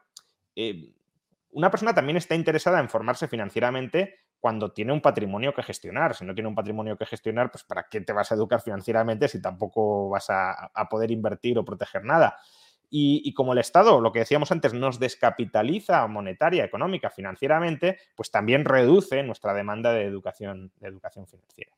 [0.56, 0.94] eh,
[1.52, 6.16] una persona también está interesada en formarse financieramente cuando tiene un patrimonio que gestionar.
[6.16, 9.28] Si no tiene un patrimonio que gestionar, pues ¿para qué te vas a educar financieramente
[9.28, 12.38] si tampoco vas a, poder invertir o proteger nada?
[12.94, 18.66] Y, como el Estado, lo que decíamos antes, nos descapitaliza monetaria, económica, financieramente, pues también
[18.66, 21.72] reduce nuestra demanda de educación, de educación financiera.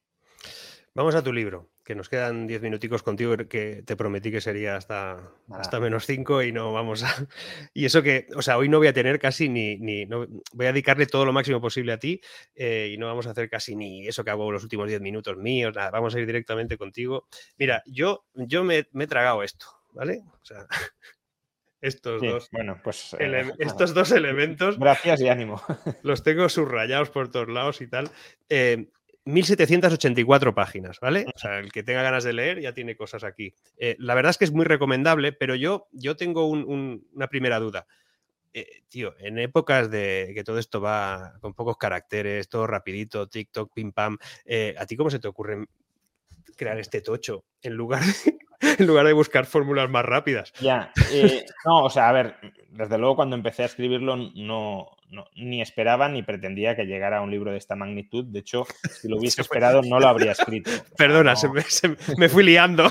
[0.95, 4.75] Vamos a tu libro, que nos quedan diez minuticos contigo, que te prometí que sería
[4.75, 7.07] hasta, hasta menos cinco y no vamos a...
[7.73, 9.77] Y eso que, o sea, hoy no voy a tener casi ni...
[9.77, 12.21] ni no, voy a dedicarle todo lo máximo posible a ti
[12.53, 15.35] eh, y no vamos a hacer casi ni eso que hago los últimos diez minutos
[15.35, 17.27] míos, nada, vamos a ir directamente contigo.
[17.57, 20.21] Mira, yo, yo me, he tragado esto, ¿vale?
[20.43, 20.67] O sea,
[21.81, 24.77] estos, dos, bueno, pues, eh, estos dos elementos...
[24.77, 25.59] Gracias y ánimo.
[26.03, 28.11] Los tengo subrayados por todos lados y tal.
[28.47, 28.91] Eh,
[29.25, 31.25] 1784 páginas, ¿vale?
[31.33, 33.53] O sea, el que tenga ganas de leer ya tiene cosas aquí.
[33.77, 37.87] Eh, la verdad es que es muy recomendable, pero yo, yo tengo una primera duda.
[38.53, 43.73] Eh, tío, en épocas de que todo esto va con pocos caracteres, todo rapidito, TikTok,
[43.73, 45.65] pim pam, eh, ¿a ti cómo se te ocurre
[46.55, 48.37] crear este tocho en lugar de,
[48.79, 50.53] en lugar de buscar fórmulas más rápidas?
[50.59, 50.91] Ya,
[51.65, 52.35] no, o sea, a ver,
[52.69, 54.92] desde luego cuando empecé a escribirlo no,
[55.35, 58.25] ni esperaba ni pretendía que llegara a un libro de esta magnitud.
[58.25, 60.71] De hecho, si lo hubiese esperado, no lo habría escrito.
[60.97, 61.35] Perdona,
[62.17, 62.89] me, fui liando.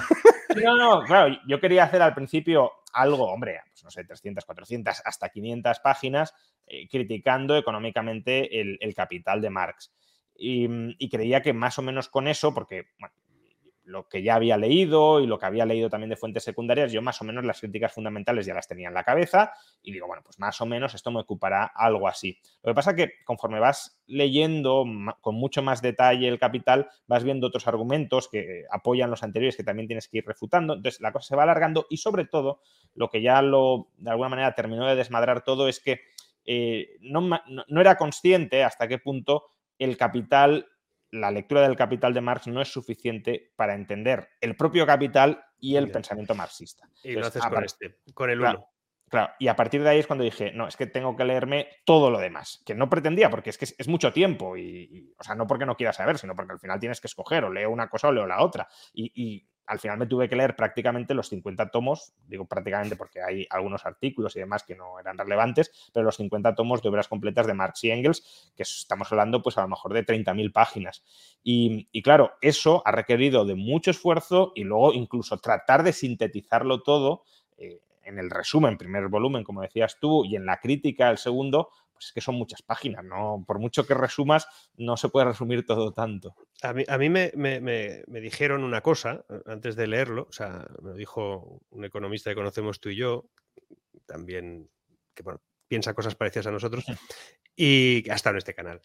[0.62, 5.02] No, no, claro, yo quería hacer al principio algo, hombre, pues no sé, 300, 400,
[5.04, 6.34] hasta 500 páginas,
[6.66, 9.92] eh, criticando económicamente el, capital de Marx.
[10.36, 12.88] Y, creía que más o menos con eso, porque
[13.84, 17.02] lo que ya había leído y lo que había leído también de fuentes secundarias, yo
[17.02, 19.52] más o menos las críticas fundamentales ya las tenía en la cabeza
[19.82, 22.38] y digo, bueno, pues más o menos esto me ocupará algo así.
[22.62, 24.84] Lo que pasa que conforme vas leyendo
[25.20, 29.64] con mucho más detalle el capital, vas viendo otros argumentos que apoyan los anteriores que
[29.64, 32.60] también tienes que ir refutando, entonces la cosa se va alargando y sobre todo
[32.94, 36.00] lo que ya lo de alguna manera terminó de desmadrar todo es que
[36.44, 39.46] eh, no era consciente hasta qué punto
[39.78, 40.66] el capital
[41.12, 45.76] la lectura del Capital de Marx no es suficiente para entender el propio capital y
[45.76, 46.88] el pensamiento marxista.
[47.04, 48.66] Y lo haces con este, con el uno.
[49.08, 51.68] Claro, y a partir de ahí es cuando dije, no, es que tengo que leerme
[51.84, 55.34] todo lo demás, que no pretendía, porque es que es, mucho tiempo, y, o sea,
[55.34, 57.88] no porque no quiera saber, sino porque al final tienes que escoger, o leo una
[57.88, 58.66] cosa o leo la otra.
[58.94, 63.46] y al final me tuve que leer prácticamente los 50 tomos, digo prácticamente porque hay
[63.50, 67.46] algunos artículos y demás que no eran relevantes, pero los 50 tomos de obras completas
[67.46, 71.04] de Marx y Engels, que estamos hablando pues a lo mejor de 30.000 páginas.
[71.42, 77.22] Y, claro, eso ha requerido de mucho esfuerzo y luego incluso tratar de sintetizarlo todo.
[77.56, 81.68] Eh, en el resumen, primer volumen, como decías tú, y en la crítica, el segundo,
[82.02, 83.44] pues es que son muchas páginas, ¿no?
[83.46, 86.34] Por mucho que resumas, no se puede resumir todo tanto.
[86.62, 91.84] A mí, me, dijeron una cosa antes de leerlo, o sea, me lo dijo un
[91.84, 93.26] economista que conocemos tú y yo,
[94.04, 94.68] también,
[95.14, 96.84] que bueno, piensa cosas parecidas a nosotros,
[97.54, 98.82] y ha estado en este canal.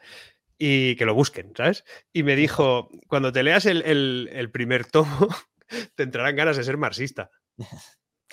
[0.60, 1.84] Y que lo busquen, ¿sabes?
[2.14, 5.28] Y me dijo, cuando te leas el, primer tomo,
[5.96, 7.32] te entrarán ganas de ser marxista.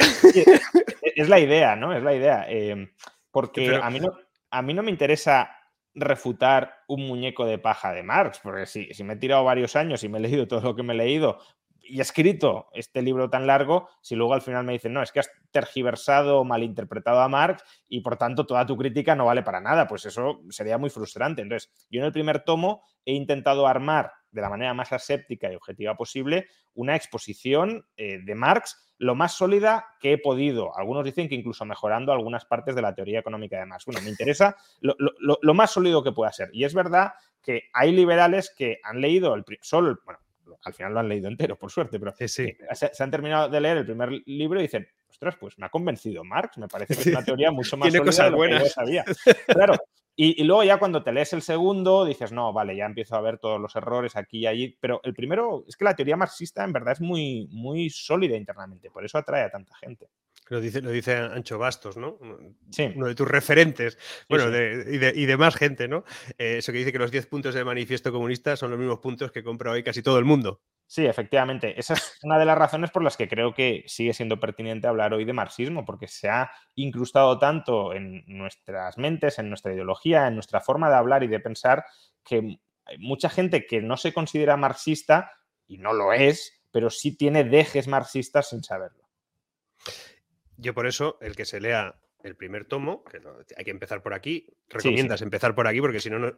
[1.16, 1.96] es la idea, ¿no?
[1.96, 2.46] Es la idea.
[2.48, 2.92] Em,
[3.30, 4.16] porque a, mí no,
[4.54, 5.50] a mí no me interesa
[5.94, 10.08] refutar un muñeco de paja de Marx, porque si, me he tirado varios años y
[10.08, 11.38] me he leído todo lo que me he leído
[11.86, 15.12] y he escrito este libro tan largo, si luego al final me dicen, no, es
[15.12, 19.42] que has tergiversado o malinterpretado a Marx y por tanto toda tu crítica no vale
[19.42, 21.42] para nada, pues eso sería muy frustrante.
[21.42, 25.56] Entonces, yo en el primer tomo he intentado armar de la manera más aséptica y
[25.56, 30.76] objetiva posible una exposición eh, de Marx lo más sólida que he podido.
[30.78, 33.84] Algunos dicen que incluso mejorando algunas partes de la teoría económica de Marx.
[33.84, 36.48] Bueno, me interesa lo, más sólido que pueda ser.
[36.54, 40.20] Y es verdad que hay liberales que han leído el solo, bueno,
[40.64, 42.56] al final lo han leído entero, por suerte, pero Se,
[42.98, 46.58] han terminado de leer el primer libro y dicen, ostras, pues me ha convencido Marx,
[46.58, 49.04] me parece que es una teoría mucho más sólida de lo que yo sabía.
[49.46, 49.76] Claro,
[50.16, 53.38] y, luego ya cuando te lees el segundo, dices, no, vale, ya empiezo a ver
[53.38, 54.76] todos los errores aquí y allí.
[54.80, 58.90] Pero el primero, es que la teoría marxista en verdad es muy, muy sólida internamente,
[58.90, 60.08] por eso atrae a tanta gente.
[60.48, 62.18] Lo dice, lo dice Ancho Bastos, ¿no?
[62.70, 62.92] Sí.
[62.94, 63.98] Uno de tus referentes,
[64.28, 66.04] bueno, y, de, más gente, ¿no?
[66.36, 69.32] Eh, eso que dice que los 10 puntos del manifiesto comunista son los mismos puntos
[69.32, 70.60] que compra hoy casi todo el mundo.
[70.86, 71.78] Sí, efectivamente.
[71.78, 75.14] Esa es una de las razones por las que creo que sigue siendo pertinente hablar
[75.14, 80.34] hoy de marxismo, porque se ha incrustado tanto en nuestras mentes, en nuestra ideología, en
[80.34, 81.84] nuestra forma de hablar y de pensar,
[82.22, 82.60] que
[82.98, 85.32] mucha gente que no se considera marxista,
[85.66, 89.04] y no lo es, pero sí tiene dejes marxistas sin saberlo.
[90.56, 91.94] Yo por eso, el que se lea
[92.24, 93.20] el primer tomo, que
[93.56, 96.32] hay que empezar por aquí, recomiendas empezar por aquí porque si no,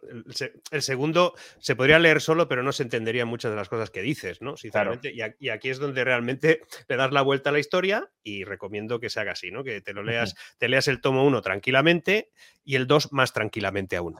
[0.70, 4.02] el, segundo se podría leer solo, pero no se entendería muchas de las cosas que
[4.02, 4.56] dices, ¿no?
[4.56, 8.98] Sinceramente, y, aquí es donde realmente le das la vuelta a la historia y recomiendo
[8.98, 9.62] que se haga así, ¿no?
[9.62, 12.30] Que te lo leas, te leas el tomo uno tranquilamente
[12.64, 14.16] y el 2 más tranquilamente aún.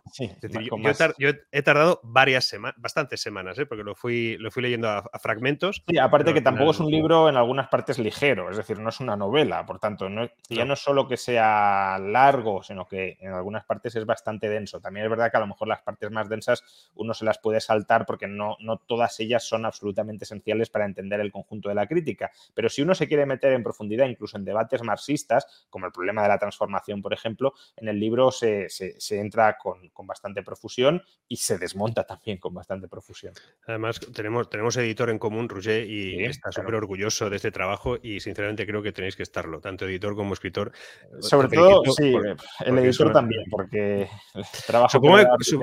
[1.19, 3.67] yo, he tardado varias semanas, bastantes semanas, ¿eh?
[3.67, 5.83] porque lo fui, lo fui leyendo a, fragmentos.
[5.89, 9.01] Sí, aparte que tampoco es un libro en algunas partes ligero, es decir, no es
[9.01, 11.56] una novela, por tanto, no, ya no es solo que sea
[11.99, 14.81] largo, sino que en algunas partes es bastante denso.
[14.81, 17.61] También es verdad que a lo mejor las partes más densas uno se las puede
[17.61, 21.87] saltar porque no, no todas ellas son absolutamente esenciales para entender el conjunto de la
[21.87, 22.31] crítica.
[22.55, 26.23] Pero si uno se quiere meter en profundidad, incluso en debates marxistas, como el problema
[26.23, 28.69] de la transformación, por ejemplo, en el libro se,
[29.11, 33.35] entra con, bastante profusión y se desmonta también con bastante profusión.
[33.67, 38.21] Además, tenemos, tenemos editor en común, Roger, y está súper orgulloso de este trabajo y
[38.21, 40.73] sinceramente creo que tenéis que estarlo, tanto editor como escritor.
[41.21, 42.15] Sobre todo, sí,
[42.65, 44.09] el editor también, porque
[44.67, 44.99] trabajo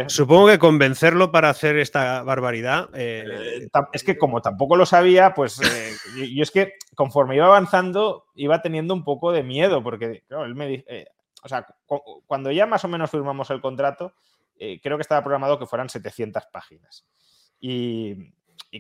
[0.08, 2.90] supongo, que, convencerlo para hacer esta barbaridad.
[2.94, 3.26] Eh,
[3.64, 5.94] eh, es que como tampoco lo sabía, pues eh,
[6.34, 10.68] yo, es que conforme iba avanzando iba teniendo un poco de miedo, porque él me
[10.68, 11.08] dice,
[11.44, 11.68] o sea,
[12.26, 14.14] cuando ya más o menos firmamos el contrato,
[14.58, 17.06] eh, creo que estaba programado que fueran 700 páginas.
[17.60, 18.32] Y,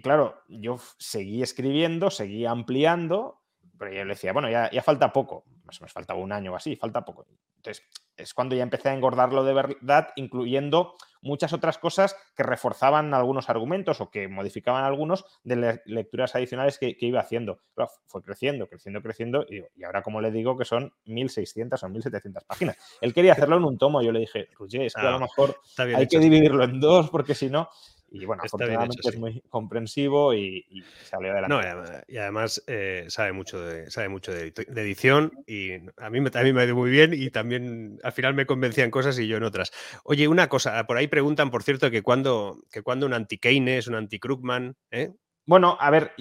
[0.01, 3.41] claro, yo seguí escribiendo, seguí ampliando,
[3.77, 6.53] pero yo le decía, bueno, ya, ya falta poco, más o menos faltaba un año
[6.53, 7.25] o así, falta poco.
[7.57, 7.83] Entonces,
[8.17, 13.49] es cuando ya empecé a engordarlo de verdad, incluyendo muchas otras cosas que reforzaban algunos
[13.49, 17.61] argumentos o que modificaban algunos de lecturas adicionales que, iba haciendo.
[18.05, 22.45] fue creciendo, creciendo, creciendo y, y, ahora como le digo que son 1.600 o 1.700
[22.45, 22.77] páginas.
[23.01, 25.57] Él quería hacerlo en un tomo, yo le dije, es que a lo ah, mejor
[25.77, 27.69] hay que dividirlo en dos porque si no...
[28.13, 30.63] Y bueno, afortunadamente es muy comprensivo y,
[31.03, 31.55] salió adelante.
[31.55, 36.55] No, y además, eh, sabe mucho, de, sabe mucho de, edición y a mí, también
[36.55, 39.43] me ha ido muy bien y también al final me convencían cosas y yo en
[39.43, 39.71] otras.
[40.03, 43.95] Oye, una cosa, por ahí preguntan, por cierto, que cuando, que cuando un anti-Keynes, un
[43.95, 45.11] anti-Krugman, ¿eh?
[45.45, 46.13] Bueno, a ver,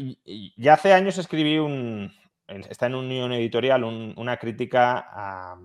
[0.57, 2.11] ya hace años escribí un,
[2.49, 5.61] está en Unión Editorial una crítica a,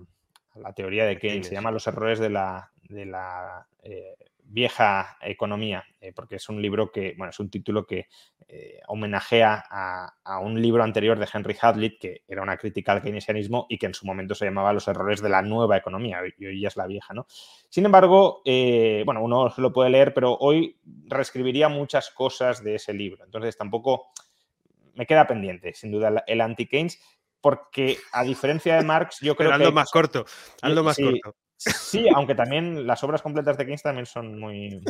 [0.56, 4.14] la teoría de Keynes, se llama Los errores de la, de la eh,
[4.50, 8.08] vieja economía, eh, porque es un libro que, bueno, es un título que
[8.48, 13.66] eh, homenajea a, un libro anterior de Henry Hadley, que era una crítica al keynesianismo
[13.68, 16.60] y que en su momento se llamaba Los errores de la nueva economía, y hoy
[16.60, 17.26] ya es la vieja, ¿no?
[17.68, 22.94] Sin embargo, bueno, uno se lo puede leer, pero hoy reescribiría muchas cosas de ese
[22.94, 24.12] libro, entonces tampoco
[24.94, 27.00] me queda pendiente, sin duda, el anti-Keynes,
[27.40, 29.70] porque a diferencia de Marx, yo creo que...
[29.72, 30.24] más corto,
[30.62, 31.36] hazlo más corto.
[31.58, 34.80] Sí, aunque también las obras completas de Keynes también son muy,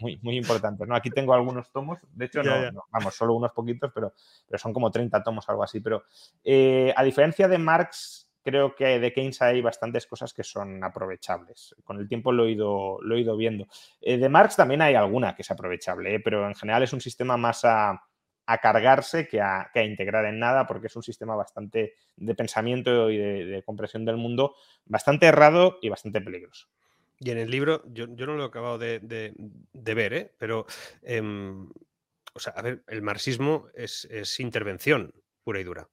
[0.00, 0.86] muy, muy, importantes.
[0.86, 0.96] ¿no?
[0.96, 4.12] Aquí tengo algunos tomos, de hecho, no, vamos, solo unos poquitos, pero,
[4.46, 5.78] pero son como 30 tomos, algo así.
[5.78, 6.02] Pero
[6.42, 11.76] eh, a diferencia de Marx, creo que de Keynes hay bastantes cosas que son aprovechables.
[11.84, 13.68] Con el tiempo lo he ido, lo he ido viendo.
[14.00, 16.20] Eh, de Marx también hay alguna que es aprovechable, ¿eh?
[16.20, 18.07] pero en general es un sistema más a
[18.50, 23.18] a cargarse que a, integrar en nada, porque es un sistema bastante de pensamiento y
[23.18, 24.54] de, comprensión del mundo
[24.86, 26.66] bastante errado y bastante peligroso.
[27.20, 29.00] Y en el libro, yo, no lo he acabado de,
[29.74, 30.34] ver, ¿eh?
[30.38, 30.64] pero,
[31.02, 31.68] em,
[32.32, 34.08] o sea, a ver, el marxismo es,
[34.40, 35.12] intervención
[35.44, 35.86] pura y dura.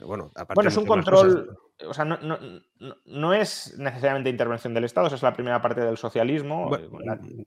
[0.00, 1.56] Bueno, aparte es un control,
[1.86, 6.74] o sea, no, es necesariamente intervención del Estado, esa es la primera parte del socialismo,
[6.76, 7.42] eh, mm,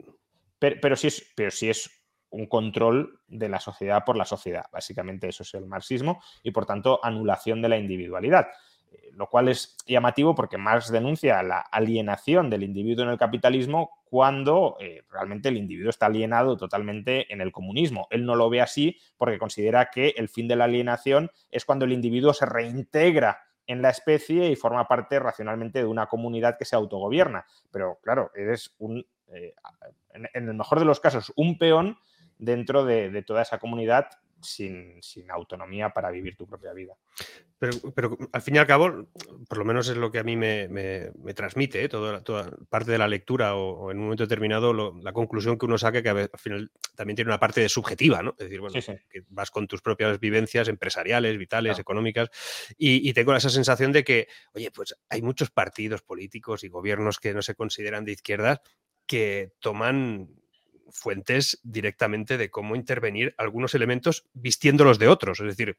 [0.60, 2.05] pero, sí es, pero sí es
[2.36, 4.66] un control de la sociedad por la sociedad.
[4.72, 8.48] Básicamente eso es el marxismo y por tanto anulación de la individualidad.
[8.92, 14.02] Eh, lo cual es llamativo porque Marx denuncia la alienación del individuo en el capitalismo
[14.04, 18.08] cuando eh, realmente el individuo está alienado totalmente en el comunismo.
[18.10, 21.86] Él no lo ve así porque considera que el fin de la alienación es cuando
[21.86, 26.66] el individuo se reintegra en la especie y forma parte racionalmente de una comunidad que
[26.66, 27.46] se autogobierna.
[27.72, 29.56] Pero claro, eres un, eh,
[30.14, 31.98] en el mejor de los casos, un peón
[32.38, 34.08] dentro de, toda esa comunidad
[34.42, 36.94] sin, autonomía para vivir tu propia vida.
[37.58, 39.08] Pero, al fin y al cabo,
[39.48, 41.90] por lo menos es lo que a mí me, transmite, ¿eh?
[41.90, 42.22] toda,
[42.70, 46.10] parte de la lectura o, en un momento determinado la conclusión que uno saca que
[46.10, 48.32] al final también tiene una parte de subjetiva, ¿no?
[48.32, 48.80] Es decir, bueno,
[49.10, 52.30] que vas con tus propias vivencias empresariales, vitales, económicas,
[52.78, 57.20] y, y, tengo esa sensación de que, oye, pues hay muchos partidos políticos y gobiernos
[57.20, 58.60] que no se consideran de izquierdas
[59.06, 60.30] que toman
[60.90, 65.40] fuentes directamente de cómo intervenir algunos elementos vistiéndolos de otros.
[65.40, 65.78] Es decir,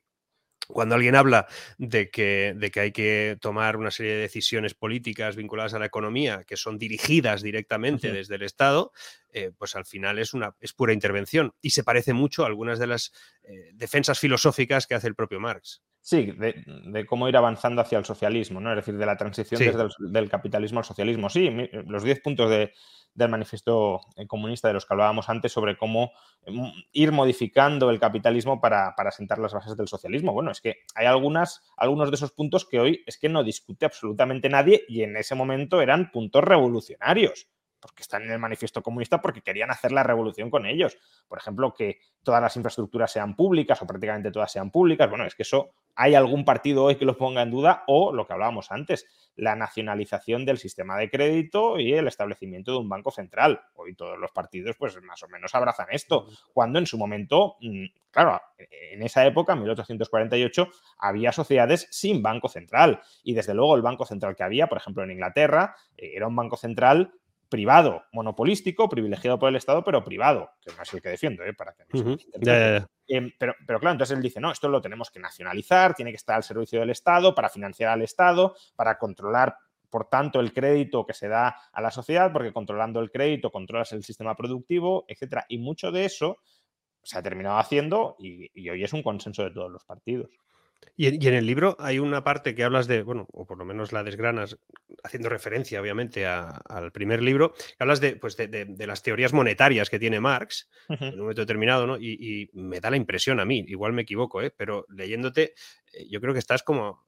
[0.69, 1.47] cuando alguien habla
[1.79, 5.87] de que, de que, hay que tomar una serie de decisiones políticas vinculadas a la
[5.87, 8.93] economía que son dirigidas directamente desde el Estado,
[9.33, 12.79] eh, pues al final es, una, es pura intervención y se parece mucho a algunas
[12.79, 15.83] de las eh, defensas filosóficas que hace el propio Marx.
[16.07, 18.71] Sí, de, cómo ir avanzando hacia el socialismo, ¿no?
[18.71, 21.29] Es decir, de la transición desde el del capitalismo al socialismo.
[21.29, 21.51] Sí,
[21.85, 22.73] los 10 puntos de,
[23.13, 26.13] del manifiesto eh, comunista de los que hablábamos antes sobre cómo
[26.47, 30.33] mm, ir modificando el capitalismo para, para, sentar las bases del socialismo.
[30.33, 33.85] Bueno, es que hay algunas, algunos de esos puntos que hoy es que no discute
[33.85, 37.49] absolutamente nadie y en ese momento eran puntos revolucionarios
[37.87, 40.97] porque están en el manifiesto comunista porque querían hacer la revolución con ellos.
[41.29, 45.09] Por ejemplo, que todas las infraestructuras sean públicas o prácticamente todas sean públicas.
[45.09, 48.27] Bueno, es que eso hay algún partido hoy que lo ponga en duda o lo
[48.27, 53.11] que hablábamos antes, la nacionalización del sistema de crédito y el establecimiento de un banco
[53.11, 53.61] central.
[53.75, 57.87] Hoy todos los partidos pues más o menos abrazan esto, cuando en su momento, mm,
[58.11, 60.69] claro, en esa época, 1848,
[60.99, 65.03] había sociedades sin banco central y desde luego el banco central que había, por ejemplo
[65.03, 67.13] en Inglaterra, eh, era un banco central
[67.49, 71.55] privado, monopolístico, privilegiado por el Estado, pero privado, que no es el que defiendo, ¿eh?
[71.55, 75.21] para que no em, pero, pero claro, entonces él dice, no, esto lo tenemos que
[75.21, 79.57] nacionalizar, tiene que estar al servicio del Estado, para financiar al Estado, para controlar,
[79.91, 83.93] por tanto, el crédito que se da a la sociedad, porque controlando el crédito controlas
[83.93, 85.47] el sistema productivo, etcétera.
[85.49, 86.39] Y mucho de eso
[87.03, 90.31] se ha terminado haciendo y hoy es un consenso de todos los partidos.
[90.99, 93.93] Y en, el libro hay una parte que hablas de, bueno, o por lo menos
[93.93, 94.59] la desgranas,
[95.05, 99.99] haciendo referencia, obviamente, al primer libro, que hablas de, pues de, las teorías monetarias que
[99.99, 101.99] tiene Marx en un momento determinado, ¿no?
[101.99, 104.53] Y, me da la impresión a mí, igual me equivoco, ¿eh?
[104.57, 105.53] pero leyéndote,
[105.93, 107.07] eh, yo creo que estás como,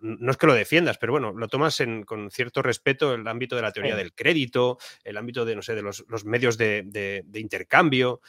[0.00, 3.62] no es que lo defiendas, pero bueno, lo tomas con cierto respeto el ámbito de
[3.62, 8.20] la teoría del crédito, el ámbito de, no sé, de los, medios de, intercambio.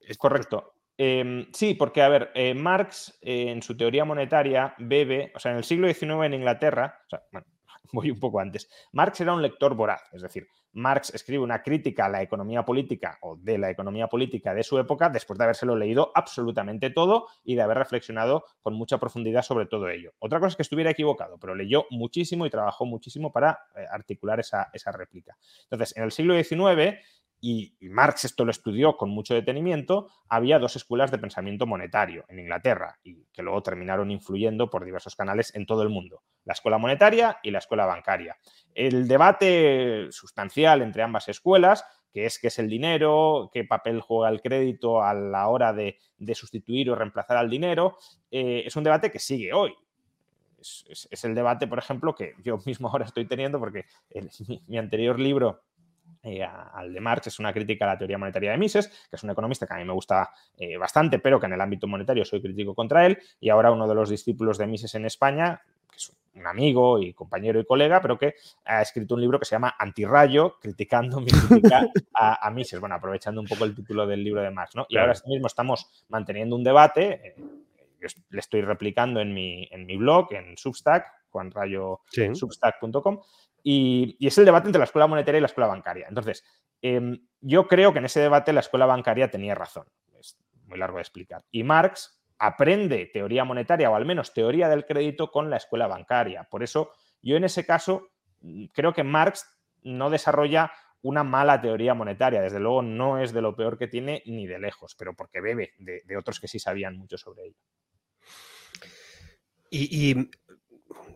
[0.00, 0.74] Es correcto.
[1.02, 5.52] Em, sí, porque, a ver, eh, Marx eh, en su teoría monetaria bebe, o sea,
[5.52, 6.98] en el siglo XIX en Inglaterra,
[7.94, 8.68] voy un poco antes.
[8.92, 13.18] Marx era un lector voraz, es decir, Marx escribe una crítica a la economía política
[13.22, 17.54] o de la economía política de su época después de habérselo leído absolutamente todo y
[17.54, 20.12] de haber reflexionado con mucha profundidad sobre todo ello.
[20.18, 24.40] Otra cosa es que estuviera equivocado, pero leyó muchísimo y trabajó muchísimo para eh, articular
[24.40, 25.36] esa, esa réplica.
[25.64, 26.98] Entonces, en el siglo XIX
[27.40, 32.40] y, Marx esto lo estudió con mucho detenimiento, había dos escuelas de pensamiento monetario en
[32.40, 36.78] Inglaterra y que luego terminaron influyendo por diversos canales en todo el mundo, la escuela
[36.78, 38.36] monetaria y la escuela bancaria.
[38.74, 44.30] El debate sustancial entre ambas escuelas, que es qué es el dinero, qué papel juega
[44.30, 45.96] el crédito a la hora de,
[46.34, 47.96] sustituir o reemplazar al dinero,
[48.30, 49.74] eh, es un debate que sigue hoy.
[50.58, 53.86] Es, el debate, por ejemplo, que yo mismo ahora estoy teniendo porque
[54.66, 55.62] mi anterior libro
[56.22, 59.22] eh, al de Marx es una crítica a la teoría monetaria de Mises, que es
[59.22, 62.24] un economista que a mí me gusta eh, bastante, pero que en el ámbito monetario
[62.24, 65.62] soy crítico contra él, y ahora uno de los discípulos de Mises en España,
[66.34, 69.74] un amigo y compañero y colega, pero que ha escrito un libro que se llama
[69.78, 74.50] Antirrayo, criticando mi crítica a, Mises, bueno, aprovechando un poco el título del libro de
[74.50, 74.86] Marx, ¿no?
[74.88, 77.36] Y ahora mismo estamos manteniendo un debate, eh,
[78.30, 83.20] le estoy replicando en mi, en mi blog, en Substack, juanrayosubstack.com,
[83.62, 86.06] y, es el debate entre la escuela monetaria y la escuela bancaria.
[86.08, 86.44] Entonces,
[86.80, 89.86] em, yo creo que en ese debate la escuela bancaria tenía razón.
[90.18, 91.44] Es muy largo de explicar.
[91.50, 96.44] Y Marx aprende teoría monetaria o al menos teoría del crédito con la escuela bancaria.
[96.44, 96.90] Por eso,
[97.22, 98.08] yo en ese caso
[98.40, 99.46] mm, creo que Marx
[99.82, 100.72] no desarrolla
[101.02, 102.40] una mala teoría monetaria.
[102.40, 105.74] Desde luego no es de lo peor que tiene ni de lejos, pero porque bebe
[105.78, 107.56] de, otros que sí sabían mucho sobre ello.
[109.70, 110.30] y,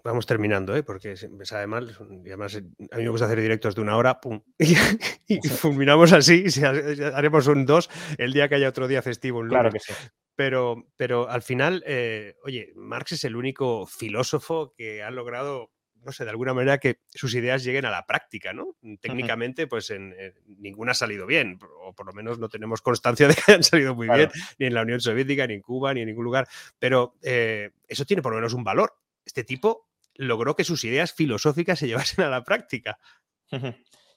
[0.04, 0.82] vamos terminando, ¿eh?
[0.82, 1.96] porque me sabe mal.
[2.24, 6.12] Y además, eh, a mí me gusta hacer directos de una hora, pum, y, fulminamos
[6.12, 6.44] así.
[6.54, 9.42] Y haremos un dos el día que haya otro día festivo.
[9.48, 9.92] claro que sí.
[10.36, 15.70] Pero, pero al final, eh, oye, Marx es el único filósofo que ha logrado,
[16.02, 18.74] no sé, de alguna manera que sus ideas lleguen a la práctica, ¿no?
[19.00, 20.12] Técnicamente, pues en,
[20.58, 23.94] ninguna ha salido bien, o por lo menos no tenemos constancia de que hayan salido
[23.94, 24.28] muy bien,
[24.58, 26.48] ni en la Unión Soviética, ni en Cuba, ni en ningún lugar.
[26.80, 28.92] Pero eh, eso tiene por lo menos un valor.
[29.24, 32.98] Este tipo logró que sus ideas filosóficas se llevasen a la práctica.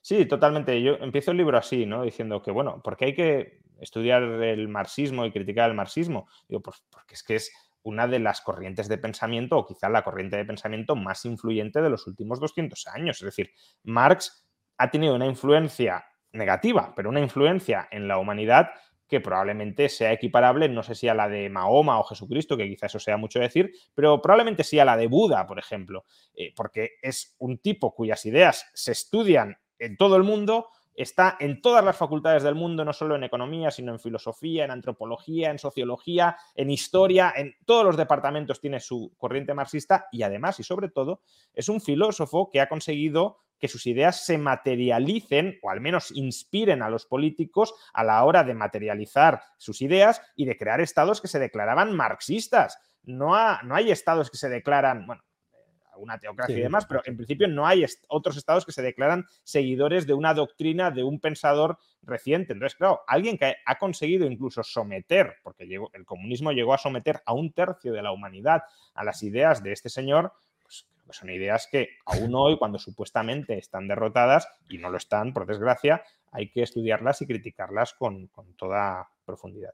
[0.01, 0.81] Sí, totalmente.
[0.81, 2.03] Yo empiezo el libro así, ¿no?
[2.03, 6.27] Diciendo que, bueno, ¿por qué hay que estudiar el marxismo y criticar el marxismo?
[6.47, 7.51] Digo, pues porque es que es
[7.83, 11.89] una de las corrientes de pensamiento, o quizá la corriente de pensamiento más influyente de
[11.89, 13.17] los últimos 200 años.
[13.17, 13.51] Es decir,
[13.83, 18.71] Marx ha tenido una influencia negativa, pero una influencia en la humanidad
[19.07, 22.87] que probablemente sea equiparable, no sé si a la de Mahoma o Jesucristo, que quizá
[22.87, 26.91] eso sea mucho decir, pero probablemente sí a la de Buda, por ejemplo, eh, porque
[27.01, 31.95] es un tipo cuyas ideas se estudian en todo el mundo, está en todas las
[31.95, 36.71] facultades del mundo, no solo en economía, sino en filosofía, en antropología, en sociología, en
[36.71, 41.21] historia, en todos los departamentos tiene su corriente marxista y además y sobre todo
[41.53, 46.81] es un filósofo que ha conseguido que sus ideas se materialicen o al menos inspiren
[46.81, 51.27] a los políticos a la hora de materializar sus ideas y de crear estados que
[51.27, 52.79] se declaraban marxistas.
[53.03, 55.23] No, no hay estados que se declaran, bueno,
[55.97, 60.07] una teocracia y demás, pero en principio no hay otros estados que se declaran seguidores
[60.07, 62.53] de una doctrina de un pensador reciente.
[62.53, 67.21] Entonces, claro, alguien que ha conseguido incluso someter, porque llegó, el comunismo llegó a someter
[67.25, 70.33] a un tercio de la humanidad a las ideas de este señor,
[71.09, 76.03] son ideas que aún hoy, cuando supuestamente están derrotadas, y no lo están, por desgracia,
[76.31, 79.73] hay que estudiarlas y criticarlas con, con toda profundidad.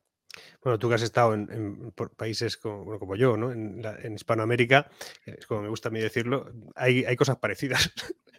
[0.64, 3.52] Bueno, tú que has estado en, países como, como, yo, ¿no?
[3.52, 4.90] En, en, Hispanoamérica,
[5.26, 7.92] es como me gusta a mí decirlo, hay, hay cosas parecidas.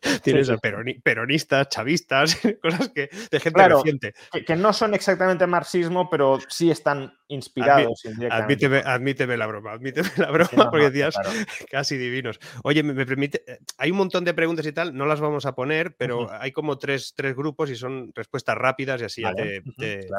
[0.22, 4.14] Tienes a peronistas, chavistas, cosas que de gente reciente.
[4.46, 8.02] Que, no son exactamente marxismo, pero sí están inspirados.
[8.30, 11.14] admíteme, admíteme, la broma, admíteme la broma, porque decías
[11.70, 12.38] casi divinos.
[12.62, 15.54] Oye, me, permite, eh, hay un montón de preguntas y tal, no las vamos a
[15.54, 19.62] poner, pero hay como tres, tres, grupos y son respuestas rápidas y así ya te,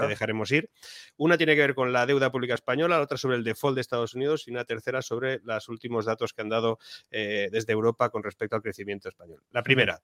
[0.07, 0.69] dejaremos ir.
[1.17, 3.81] Una tiene que ver con la deuda pública española, la otra sobre el default de
[3.81, 6.79] Estados Unidos y una tercera sobre los últimos datos que han dado
[7.11, 9.43] eh, desde Europa con respecto al crecimiento español.
[9.51, 10.01] La primera,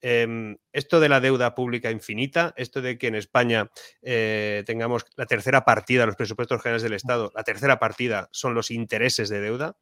[0.00, 3.70] em, esto de la deuda pública infinita, esto de que en España
[4.02, 8.70] eh, tengamos la tercera partida los presupuestos generales del Estado, la tercera partida son los
[8.70, 9.76] intereses de deuda,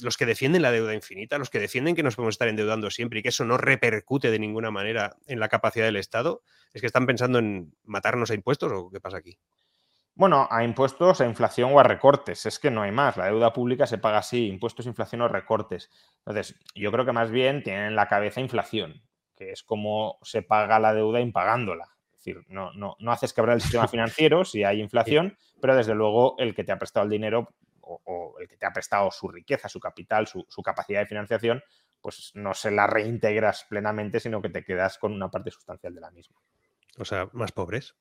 [0.00, 3.18] los que defienden la deuda infinita, los que defienden que nos podemos estar endeudando siempre
[3.18, 6.42] y que eso no repercute de ninguna manera en la capacidad del Estado,
[6.72, 9.38] es que están pensando en matarnos a impuestos o qué pasa aquí.
[10.18, 12.44] Bueno, a impuestos, a inflación o a recortes.
[12.44, 13.16] Es que no hay más.
[13.16, 15.92] La deuda pública se paga así, impuestos, inflación o recortes.
[16.26, 19.00] Entonces, yo creo que más bien tienen en la cabeza inflación,
[19.36, 21.84] que es como se paga la deuda impagándola.
[22.10, 25.94] Es decir, no, no, no haces quebrar el sistema financiero si hay inflación, pero desde
[25.94, 29.28] luego el que te ha prestado el dinero o, el que te ha prestado su
[29.28, 31.62] riqueza, su capital, su, capacidad de financiación,
[32.00, 36.00] pues no se la reintegras plenamente, sino que te quedas con una parte sustancial de
[36.00, 36.40] la misma.
[36.98, 37.94] O sea, más pobres.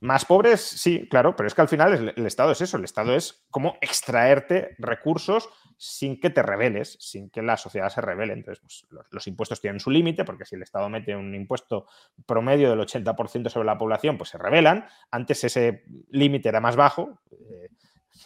[0.00, 3.14] Más pobres, sí, claro, pero es que al final el, Estado es eso, el Estado
[3.16, 8.32] es como extraerte recursos sin que te rebeles, sin que la sociedad se revele.
[8.32, 11.86] Entonces, pues, los, los, impuestos tienen su límite, porque si el Estado mete un impuesto
[12.26, 14.86] promedio del 80% sobre la población, pues se rebelan.
[15.10, 17.20] Antes ese límite era más bajo.
[17.32, 17.68] Eh,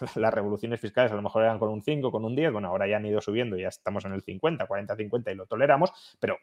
[0.16, 2.86] las revoluciones fiscales a lo mejor eran con un 5, con un 10, bueno, ahora
[2.86, 6.38] ya han ido subiendo, ya estamos en el 50, 40, 50 y lo toleramos, pero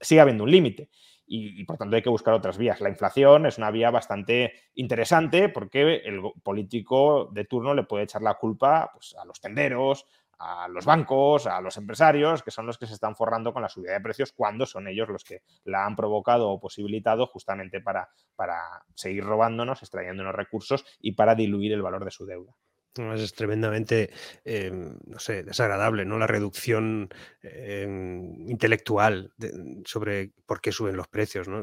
[0.00, 0.88] sigue habiendo un límite.
[1.34, 2.82] Y, por tanto hay que buscar otras vías.
[2.82, 8.20] La inflación es una vía bastante interesante porque el político de turno le puede echar
[8.20, 10.04] la culpa pues, a los tenderos,
[10.38, 13.70] a los bancos, a los empresarios, que son los que se están forrando con la
[13.70, 18.10] subida de precios cuando son ellos los que la han provocado o posibilitado justamente para,
[18.36, 22.52] para seguir robándonos, extrayéndonos recursos y para diluir el valor de su deuda.
[22.94, 24.10] Es tremendamente,
[24.44, 26.18] eh, no sé, desagradable, ¿no?
[26.18, 27.08] La reducción
[27.42, 27.86] eh,
[28.46, 31.62] intelectual de, sobre por qué suben los precios, ¿no?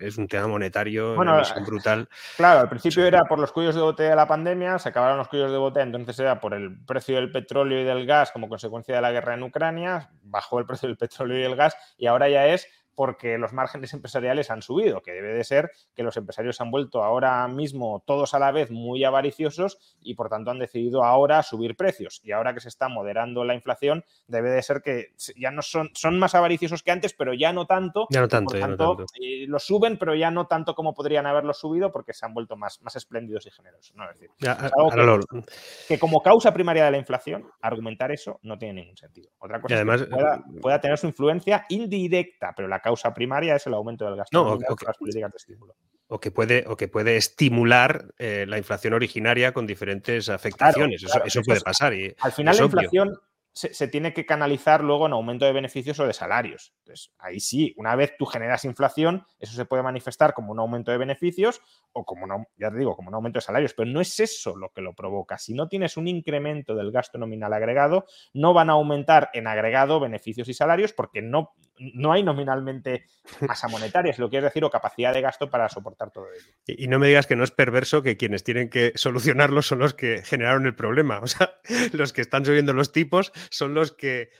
[0.00, 2.08] Es un tema monetario bueno, brutal.
[2.38, 3.08] Claro, al principio sí.
[3.08, 5.84] era por los cuellos de botella de la pandemia, se acabaron los cuellos de botella,
[5.84, 9.34] entonces era por el precio del petróleo y del gas como consecuencia de la guerra
[9.34, 13.38] en Ucrania, bajó el precio del petróleo y del gas y ahora ya es porque
[13.38, 17.46] los márgenes empresariales han subido, que debe de ser que los empresarios han vuelto ahora
[17.48, 22.20] mismo todos a la vez muy avariciosos y por tanto han decidido ahora subir precios.
[22.22, 25.90] Y ahora que se está moderando la inflación, debe de ser que ya no son,
[25.94, 28.06] son más avariciosos que antes, pero ya no tanto.
[28.10, 29.12] Ya no tanto, por ya tanto no tanto.
[29.20, 32.56] Eh, lo suben, pero ya no tanto como podrían haberlo subido porque se han vuelto
[32.56, 33.94] más, más espléndidos y generosos.
[33.96, 34.04] ¿no?
[34.10, 35.02] Es decir, Ya, es algo ahora que,
[35.36, 35.44] lo-
[35.88, 39.30] que como causa primaria de la inflación, argumentar eso no tiene ningún sentido.
[39.38, 43.14] Otra cosa Y además, es que pueda, pueda tener su influencia indirecta, pero la causa
[43.14, 45.74] primaria es el aumento del gasto No, por las políticas de estímulo.
[46.08, 51.02] o que puede, o que puede estimular eh, la inflación originaria con diferentes afectaciones.
[51.02, 51.94] Eso- claro, eso, eso puede pasar.
[51.94, 53.22] Y Al final la obvio.
[53.54, 56.72] Se, tiene que canalizar luego en aumento de beneficios o de salarios.
[56.78, 60.90] Entonces, ahí sí, una vez tú generas inflación, eso se puede manifestar como un aumento
[60.90, 61.60] de beneficios
[61.92, 64.18] o como, un au- ya te digo, como un aumento de salarios, pero no es
[64.20, 65.36] eso lo que lo provoca.
[65.38, 70.00] Si no tienes un incremento del gasto nominal agregado, no van a aumentar en agregado
[70.00, 73.04] beneficios y salarios porque no, no hay nominalmente
[73.40, 76.46] masa monetaria, es lo que es decir, o capacidad de gasto para soportar todo ello.
[76.66, 79.78] Y y no me digas que no es perverso que quienes tienen que solucionarlo son
[79.78, 81.20] los que generaron el problema.
[81.22, 81.54] O sea,
[81.92, 84.30] los que están subiendo los tipos son los que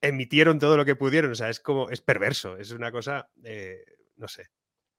[0.00, 1.32] emitieron todo lo que pudieron.
[1.32, 2.56] O sea, es como, es perverso.
[2.56, 3.84] Es una cosa, eh,
[4.16, 4.44] no sé.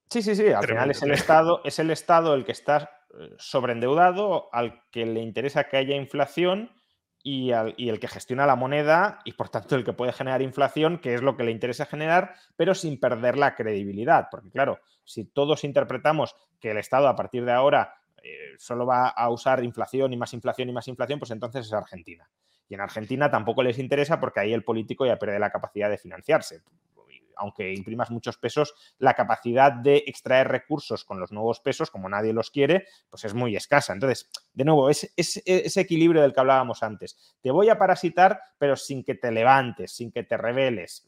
[0.09, 0.47] Sí, sí, sí.
[0.47, 1.11] Al final es el.
[1.11, 2.89] Estado, es el Estado el que está
[3.19, 6.71] eh, sobreendeudado, al que le interesa que haya inflación
[7.23, 10.41] y, al- y el que gestiona la moneda y por tanto el que puede generar
[10.41, 14.27] inflación, que es lo que le interesa generar, pero sin perder la credibilidad.
[14.29, 19.07] Porque claro, si todos interpretamos que el Estado a partir de ahora eh, solo va
[19.07, 22.29] a usar inflación y más inflación y más inflación, pues entonces es Argentina.
[22.71, 25.97] Y en Argentina tampoco les interesa porque ahí el político ya pierde la capacidad de
[25.97, 26.61] financiarse.
[27.35, 32.31] Aunque imprimas muchos pesos, la capacidad de extraer recursos con los nuevos pesos, como nadie
[32.31, 33.91] los quiere, pues es muy escasa.
[33.91, 37.35] Entonces, de nuevo, es, es ese equilibrio del que hablábamos antes.
[37.41, 41.05] Te voy a parasitar, pero sin que te levantes, sin que te rebeles.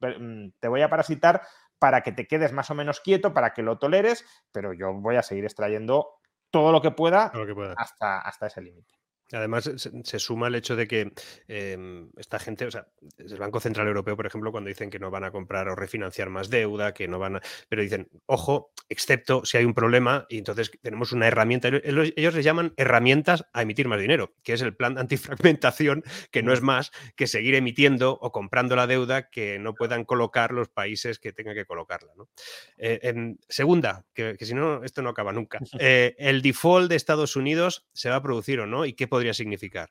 [0.00, 1.42] Mm, Te voy a parasitar
[1.78, 5.14] para que te quedes más o menos quieto, para que lo toleres, pero yo voy
[5.14, 6.08] a seguir extrayendo
[6.50, 7.74] todo lo que pueda lo que pueda.
[7.76, 8.92] hasta, hasta ese límite.
[9.32, 11.12] Además, se, se suma el hecho de que
[11.48, 12.86] eh, esta gente, o sea,
[13.18, 16.30] el Banco Central Europeo, por ejemplo, cuando dicen que no van a comprar o refinanciar
[16.30, 17.42] más deuda, que no van a.
[17.68, 21.68] Pero dicen, ojo, excepto si hay un problema, y entonces tenemos una herramienta.
[21.68, 26.04] Ellos ellos les llaman herramientas a emitir más dinero, que es el plan de antifragmentación,
[26.30, 30.52] que no es más que seguir emitiendo o comprando la deuda que no puedan colocar
[30.52, 32.12] los países que tengan que colocarla.
[32.16, 32.28] ¿no?
[32.78, 35.58] Eh, em, segunda, que, que si no, esto no acaba nunca.
[35.86, 39.32] Eh, el default de Estados Unidos se va a producir o no, y qué podría
[39.32, 39.90] significar.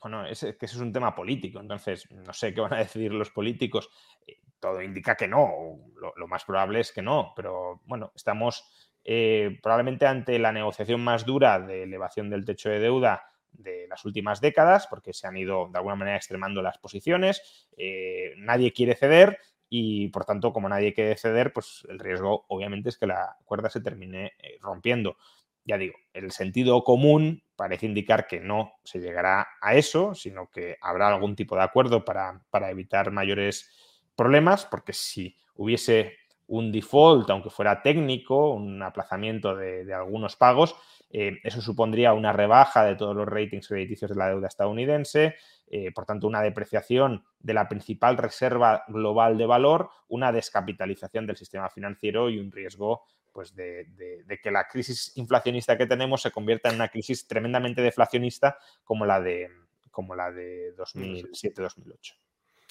[0.00, 3.12] Bueno, es que eso es un tema político, entonces no sé qué van a decidir
[3.12, 3.90] los políticos.
[4.26, 5.76] Eh, Todo indica que no,
[6.16, 8.64] lo, más probable es que no, pero bueno, estamos
[9.04, 14.06] eh, probablemente ante la negociación más dura de elevación del techo de deuda de las
[14.06, 18.94] últimas décadas, porque se han ido de alguna manera extremando las posiciones, eh, nadie quiere
[18.94, 23.36] ceder y por tanto, como nadie quiere ceder, pues el riesgo obviamente es que la
[23.44, 25.18] cuerda se termine rompiendo
[25.64, 30.78] ya digo, el sentido común parece indicar que no se llegará a eso, sino que
[30.80, 33.70] habrá algún tipo de acuerdo para, para evitar mayores
[34.16, 36.16] problemas, porque si hubiese
[36.48, 40.74] un default, aunque fuera técnico, un aplazamiento de, algunos pagos,
[41.12, 45.36] eh, eso supondría una rebaja de todos los ratings crediticios de la deuda estadounidense,
[45.70, 51.36] eh, por tanto, una depreciación de la principal reserva global de valor, una descapitalización del
[51.36, 56.22] sistema financiero y un riesgo pues de, de, de, que la crisis inflacionista que tenemos
[56.22, 59.48] se convierta en una crisis tremendamente deflacionista como la de,
[59.90, 62.16] como la de 2007-2008.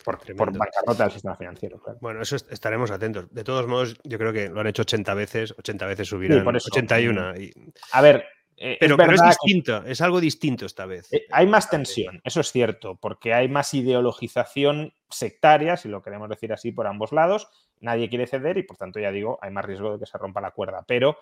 [0.03, 1.81] por, por bancarrota del sistema financiero.
[2.01, 3.33] Bueno, eso estaremos atentos.
[3.33, 6.55] De todos modos, yo creo que lo han hecho 80 veces, 80 veces subirán, por
[6.55, 7.35] 81.
[7.37, 7.53] Y...
[7.93, 8.25] A ver,
[8.63, 11.11] eh, pero, es, distinto, es algo distinto esta vez.
[11.11, 16.29] Eh, hay más tensión, eso es cierto, porque hay más ideologización sectaria, si lo queremos
[16.29, 17.47] decir así, por ambos lados.
[17.79, 20.41] Nadie quiere ceder y, por tanto, ya digo, hay más riesgo de que se rompa
[20.41, 20.85] la cuerda.
[20.87, 21.17] Pero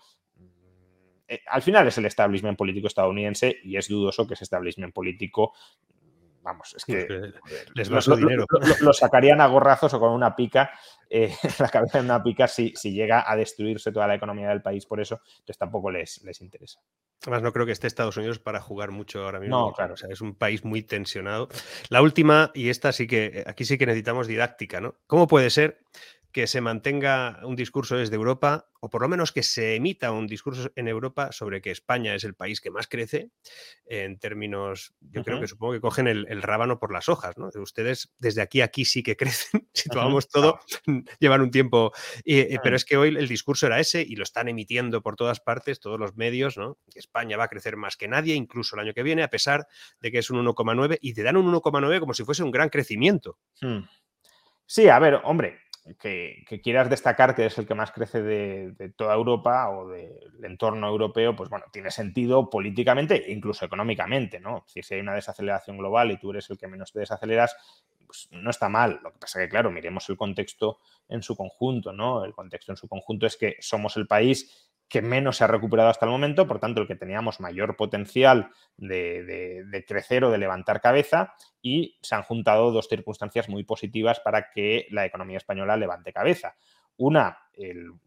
[1.29, 5.53] eh, al final es el establishment político estadounidense y es dudoso que ese establishment político
[6.41, 7.07] vamos, es que
[7.73, 8.45] les va su dinero.
[8.81, 10.71] Lo, sacarían a gorrazos o con una pica,
[11.09, 14.61] eh, la cabeza en una pica si, si, llega a destruirse toda la economía del
[14.61, 16.79] país por eso, entonces tampoco les, les interesa.
[17.23, 19.59] Además, no creo que esté Estados Unidos para jugar mucho ahora mismo.
[19.59, 19.95] No, claro.
[19.95, 21.49] O sea, es un país muy tensionado.
[21.89, 24.95] La última, y esta sí que, aquí sí que necesitamos didáctica, ¿no?
[25.05, 25.81] ¿Cómo puede ser
[26.31, 30.27] que se mantenga un discurso desde Europa, o por lo menos que se emita un
[30.27, 33.31] discurso en Europa sobre que España es el país que más crece
[33.85, 37.49] en términos, yo creo que supongo que cogen el, rábano por las hojas, ¿no?
[37.55, 40.59] Ustedes desde aquí a aquí sí que crecen, situamos todo,
[41.19, 41.91] llevan un tiempo,
[42.63, 45.79] pero es que hoy el discurso era ese y lo están emitiendo por todas partes,
[45.79, 46.77] todos los medios, ¿no?
[46.91, 49.67] Que España va a crecer más que nadie, incluso el año que viene, a pesar
[49.99, 52.69] de que es un 1,9 y te dan un 1,9 como si fuese un gran
[52.69, 53.39] crecimiento.
[53.61, 53.79] Hmm.
[54.65, 55.57] Sí, a ver, hombre,
[55.97, 60.87] que, quieras destacar que es el que más crece de, toda Europa o del entorno
[60.87, 64.65] europeo, pues bueno, tiene sentido políticamente e incluso económicamente, ¿no?
[64.73, 67.55] Es si hay una desaceleración global y tú eres el que menos te desaceleras,
[68.05, 68.99] pues no está mal.
[69.03, 72.23] Lo que pasa que, claro, miremos el contexto en su conjunto, ¿no?
[72.25, 75.89] El contexto en su conjunto es que somos el país que menos se ha recuperado
[75.89, 80.81] hasta el momento, por tanto, el que teníamos mayor potencial de, crecer o de levantar
[80.81, 86.11] cabeza, y se han juntado dos circunstancias muy positivas para que la economía española levante
[86.11, 86.55] cabeza.
[86.97, 87.37] Una,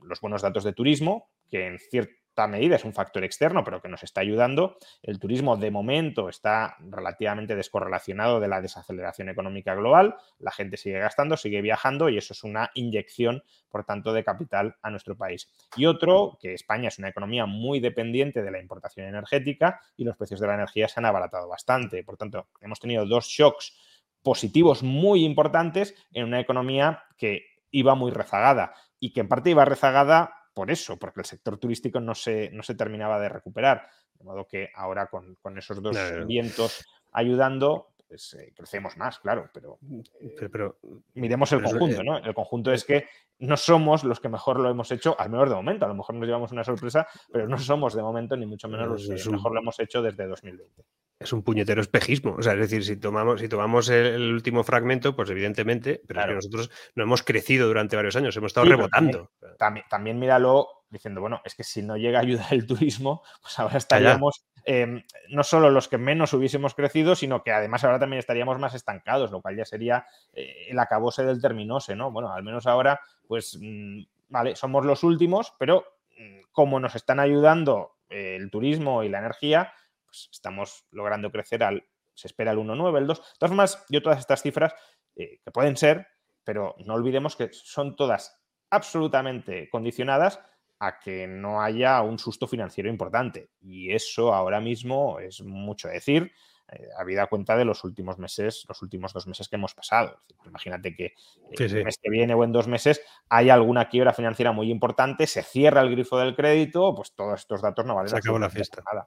[0.01, 3.89] los buenos datos de turismo, que en cierto medida es un factor externo, pero que
[3.89, 4.77] nos está ayudando.
[5.03, 10.17] El turismo de momento está relativamente descorrelacionado de la desaceleración económica global.
[10.39, 14.77] La gente sigue gastando, sigue viajando y eso es una inyección, por tanto, de capital
[14.83, 15.51] a nuestro país.
[15.77, 20.17] Y otro, que España es una economía muy dependiente de la importación energética y los
[20.17, 22.03] precios de la energía se han abaratado bastante.
[22.05, 23.75] Por tanto, hemos tenido dos shocks
[24.23, 29.65] positivos muy importantes en una economía que iba muy rezagada y que en parte iba
[29.65, 33.89] rezagada por eso, porque el sector turístico no se, no se terminaba de recuperar.
[34.15, 35.97] De modo que ahora con, esos dos
[36.27, 39.79] vientos ayudando, pues eh, crecemos más, claro, pero,
[40.21, 40.79] eh, pero,
[41.15, 42.19] miremos el conjunto, ¿no?
[42.19, 43.07] El conjunto es que
[43.39, 46.17] no somos los que mejor lo hemos hecho, al menos de momento, a lo mejor
[46.17, 49.55] nos llevamos una sorpresa, pero no somos de momento ni mucho menos los que mejor
[49.55, 50.85] lo hemos hecho desde 2020
[51.21, 52.35] es un puñetero espejismo.
[52.37, 56.35] O sea, es decir, si tomamos, si tomamos el, último fragmento, pues evidentemente, pero que
[56.35, 59.31] nosotros no hemos crecido durante varios años, hemos estado rebotando.
[59.57, 63.59] También, también, míralo diciendo, bueno, es que si no llega a ayudar el turismo, pues
[63.59, 68.21] ahora estaríamos em, no solo los que menos hubiésemos crecido, sino que además ahora también
[68.21, 72.13] estaríamos más estancados, lo cual ya sería eh, el acabose del terminose, ¿no?
[72.13, 75.85] Bueno, al menos ahora, pues, mm, vale, somos los últimos, pero
[76.17, 79.73] mm, como nos están ayudando eh, el turismo y la energía,
[80.05, 81.85] pues, estamos logrando crecer al,
[82.15, 83.19] se espera el 1,9, el 2.
[83.19, 84.75] De todas formas, yo todas estas cifras,
[85.17, 86.07] eh, que pueden ser,
[86.45, 88.39] pero no olvidemos que son todas
[88.71, 90.41] absolutamente condicionadas
[90.85, 93.51] a que no haya un susto financiero importante.
[93.61, 96.33] Y eso ahora mismo es mucho decir.
[96.71, 100.19] Eh, habida cuenta de los últimos meses, los últimos dos meses que hemos pasado.
[100.47, 101.15] imagínate que eh,
[101.59, 105.43] el mes que viene o en dos meses hay alguna quiebra financiera muy importante, se
[105.43, 108.83] cierra el grifo del crédito, pues todos estos datos no valen se acabó la fiesta.
[108.91, 109.05] Nada.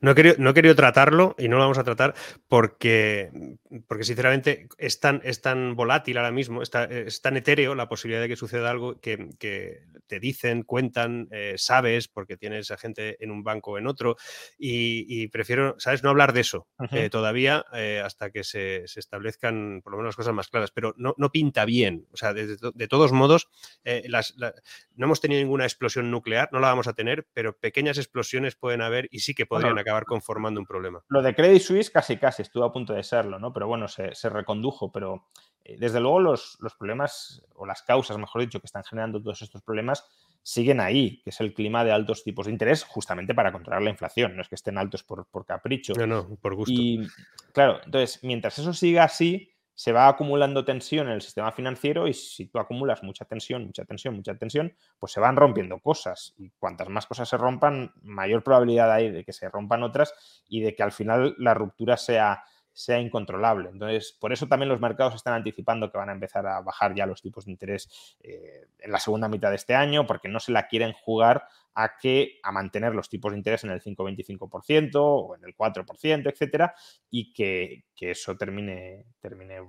[0.00, 2.14] No he, querido, no he querido tratarlo y no lo vamos a tratar
[2.48, 3.30] porque,
[3.86, 8.28] porque sinceramente es tan, es tan volátil ahora mismo, es tan etéreo la posibilidad de
[8.28, 13.42] que suceda algo que, te dicen, cuentan, eh, sabes, porque tienes a gente en un
[13.42, 14.16] banco o en otro,
[14.58, 16.02] y, prefiero, ¿sabes?
[16.02, 16.66] No hablar de eso.
[16.94, 20.94] Eh, todavía eh, hasta que se, establezcan por lo menos las cosas más claras, pero
[20.96, 22.06] no, pinta bien.
[22.12, 23.48] O sea, de, todos modos,
[23.84, 24.08] eh,
[24.94, 28.82] no hemos tenido ninguna explosión nuclear, no la vamos a tener, pero pequeñas explosiones pueden
[28.82, 31.04] haber y sí que podrían acabar conformando un problema.
[31.08, 33.52] Lo de Credit Suisse casi casi estuvo a punto de serlo, ¿no?
[33.52, 35.28] Pero bueno, se, recondujo, pero
[35.64, 39.62] desde luego los, los problemas, o las causas, mejor dicho, que están generando todos estos
[39.62, 40.04] problemas,
[40.44, 43.90] siguen ahí, que es el clima de altos tipos de interés, justamente para controlar la
[43.90, 44.36] inflación.
[44.36, 45.94] No es que estén altos por, capricho.
[45.94, 46.70] No, no, por gusto.
[46.70, 47.08] Y
[47.52, 52.12] claro, entonces, mientras eso siga así, se va acumulando tensión en el sistema financiero y
[52.12, 56.34] si tú acumulas mucha tensión, mucha tensión, mucha tensión, pues se van rompiendo cosas.
[56.36, 60.14] Y cuantas más cosas se rompan, mayor probabilidad hay de que se rompan otras
[60.46, 62.44] y de que al final la ruptura sea
[62.74, 63.70] sea incontrolable.
[63.70, 67.06] Entonces, por eso también los mercados están anticipando que van a empezar a bajar ya
[67.06, 70.52] los tipos de interés eh, en la segunda mitad de este año, porque no se
[70.52, 71.44] la quieren jugar
[71.74, 76.30] a que a mantener los tipos de interés en el 5,25% o en el 4%,
[76.30, 76.74] etcétera,
[77.10, 79.60] y que, eso termine, termine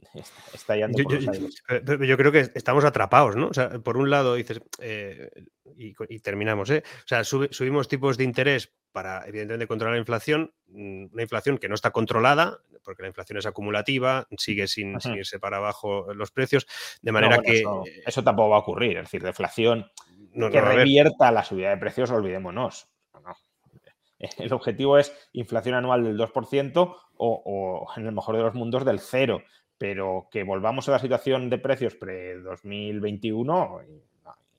[0.68, 1.62] yo, aires.
[2.00, 3.48] Yo, creo que estamos atrapados, ¿no?
[3.48, 5.30] O sea, por un lado dices, eh,
[5.76, 6.82] y, terminamos, ¿eh?
[7.04, 11.68] O sea, subimos tipos de interés para, evidentemente, controlar la inflación, mm, una inflación que
[11.68, 16.66] no está controlada, porque la inflación es acumulativa, sigue sin, irse para abajo los precios,
[17.02, 17.62] de manera que...
[18.06, 19.90] Eso, tampoco va a ocurrir, es decir, deflación
[20.32, 22.88] que revierta la subida de precios, olvidémonos.
[24.38, 29.00] El objetivo es inflación anual del 2% o, en el mejor de los mundos del
[29.00, 29.42] cero,
[29.78, 34.02] pero que volvamos a la situación de precios pre-2021,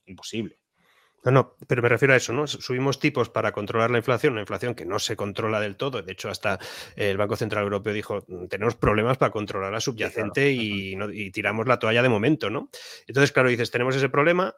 [0.07, 0.60] imposible.
[1.23, 2.47] No, no, pero me refiero a eso, ¿no?
[2.47, 6.01] Subimos tipos para controlar la inflación, una inflación que no se controla del todo.
[6.01, 6.57] De hecho, hasta
[6.95, 11.77] el Banco Central Europeo dijo, mm, tenemos problemas para controlar la subyacente y, tiramos la
[11.77, 12.69] toalla de momento, ¿no?
[13.05, 14.55] Entonces, claro, dices, tenemos ese problema,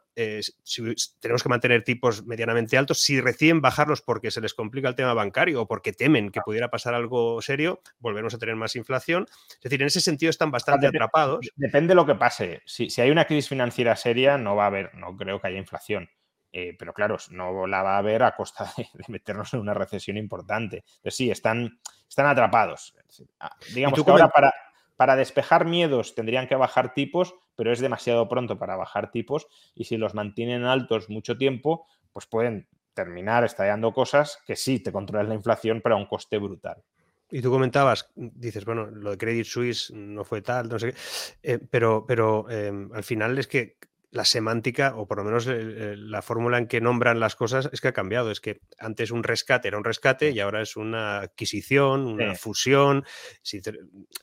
[1.20, 5.12] tenemos que mantener tipos medianamente altos, si recién bajarlos porque se les complica el tema
[5.12, 9.26] bancario o porque temen que pudiera pasar algo serio, volvemos a tener más inflación.
[9.28, 11.46] Es decir, en ese sentido están bastante atrapados.
[11.56, 12.62] Depende de lo que pase.
[12.64, 15.58] Si, si hay una crisis financiera seria, no va a haber, no creo que haya
[15.58, 16.08] inflación
[16.56, 20.16] eh, pero claro, no la va a haber a costa de, meternos en una recesión
[20.16, 20.84] importante.
[20.86, 22.94] Entonces sí, están, están atrapados.
[23.40, 24.54] Ah, digamos que ahora para,
[24.94, 29.86] para despejar miedos tendrían que bajar tipos, pero es demasiado pronto para bajar tipos y
[29.86, 35.26] si los mantienen altos mucho tiempo, pues pueden terminar estallando cosas que sí te controlas
[35.26, 36.84] la inflación, pero a un coste brutal.
[37.32, 40.98] Y tú comentabas, dices, bueno, lo de Credit Suisse no fue tal, no sé qué,
[41.42, 43.76] eh, pero, pero em, al final es que
[44.14, 47.88] la semántica, o por lo menos la fórmula en que nombran las cosas, es que
[47.88, 48.30] ha cambiado.
[48.30, 53.04] Es que antes un rescate era un rescate y ahora es una adquisición, una fusión.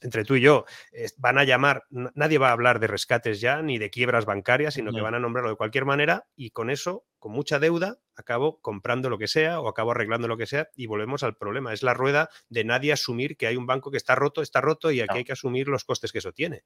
[0.02, 0.64] entre tú y yo,
[1.18, 4.94] van a llamar, nadie va a hablar de rescates ya, ni de quiebras bancarias, sino
[4.94, 9.10] que van a nombrarlo de cualquier manera y con eso, con mucha deuda, acabo comprando
[9.10, 11.74] lo que sea o acabo arreglando lo que sea y volvemos al problema.
[11.74, 14.90] Es la rueda de nadie asumir que hay un banco que está roto, está roto
[14.90, 16.64] y aquí hay que asumir los costes que eso tiene.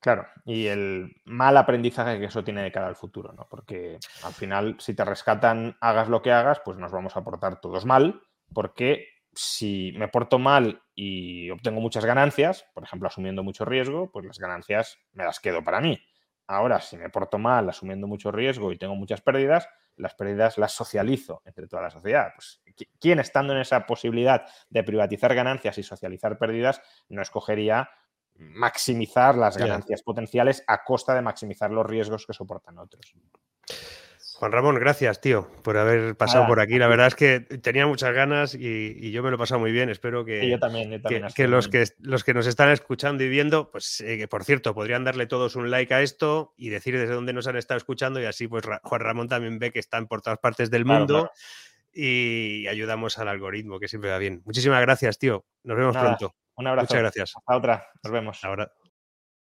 [0.00, 3.48] Claro, y el mal aprendizaje que eso tiene de cara al futuro, ¿no?
[3.50, 7.60] Porque al final, si te rescatan, hagas lo que hagas, pues nos vamos a portar
[7.60, 8.22] todos mal,
[8.54, 14.24] porque si me porto mal y obtengo muchas ganancias, por ejemplo, asumiendo mucho riesgo, pues
[14.24, 15.98] las ganancias me las quedo para mí.
[16.46, 20.72] Ahora, si me porto mal asumiendo mucho riesgo y tengo muchas pérdidas, las pérdidas las
[20.72, 22.32] socializo entre toda la sociedad.
[22.34, 22.62] Pues,
[23.00, 27.90] ¿quién estando en esa posibilidad de privatizar ganancias y socializar pérdidas no escogería
[28.38, 33.14] maximizar las ganancias potenciales a costa de maximizar los riesgos que soportan otros.
[34.38, 36.78] Juan Ramón, gracias, tío, por haber pasado por aquí.
[36.78, 39.90] La verdad es que tenía muchas ganas y, yo me lo he pasado muy bien.
[39.90, 41.02] Espero que, yo también,
[41.34, 44.74] que, los que los que nos están escuchando y viendo, pues eh, que por cierto,
[44.74, 48.20] podrían darle todos un like a esto y decir desde dónde nos han estado escuchando
[48.20, 51.32] y así pues Juan Ramón también ve que están por todas partes del mundo
[51.92, 54.42] y ayudamos al algoritmo, que siempre va bien.
[54.44, 55.46] Muchísimas gracias, tío.
[55.64, 56.36] Nos vemos pronto.
[56.58, 56.86] Un abrazo.
[56.86, 57.32] Muchas gracias.
[57.36, 57.86] Hasta otra.
[58.02, 58.44] Nos vemos.
[58.44, 58.70] Ahora.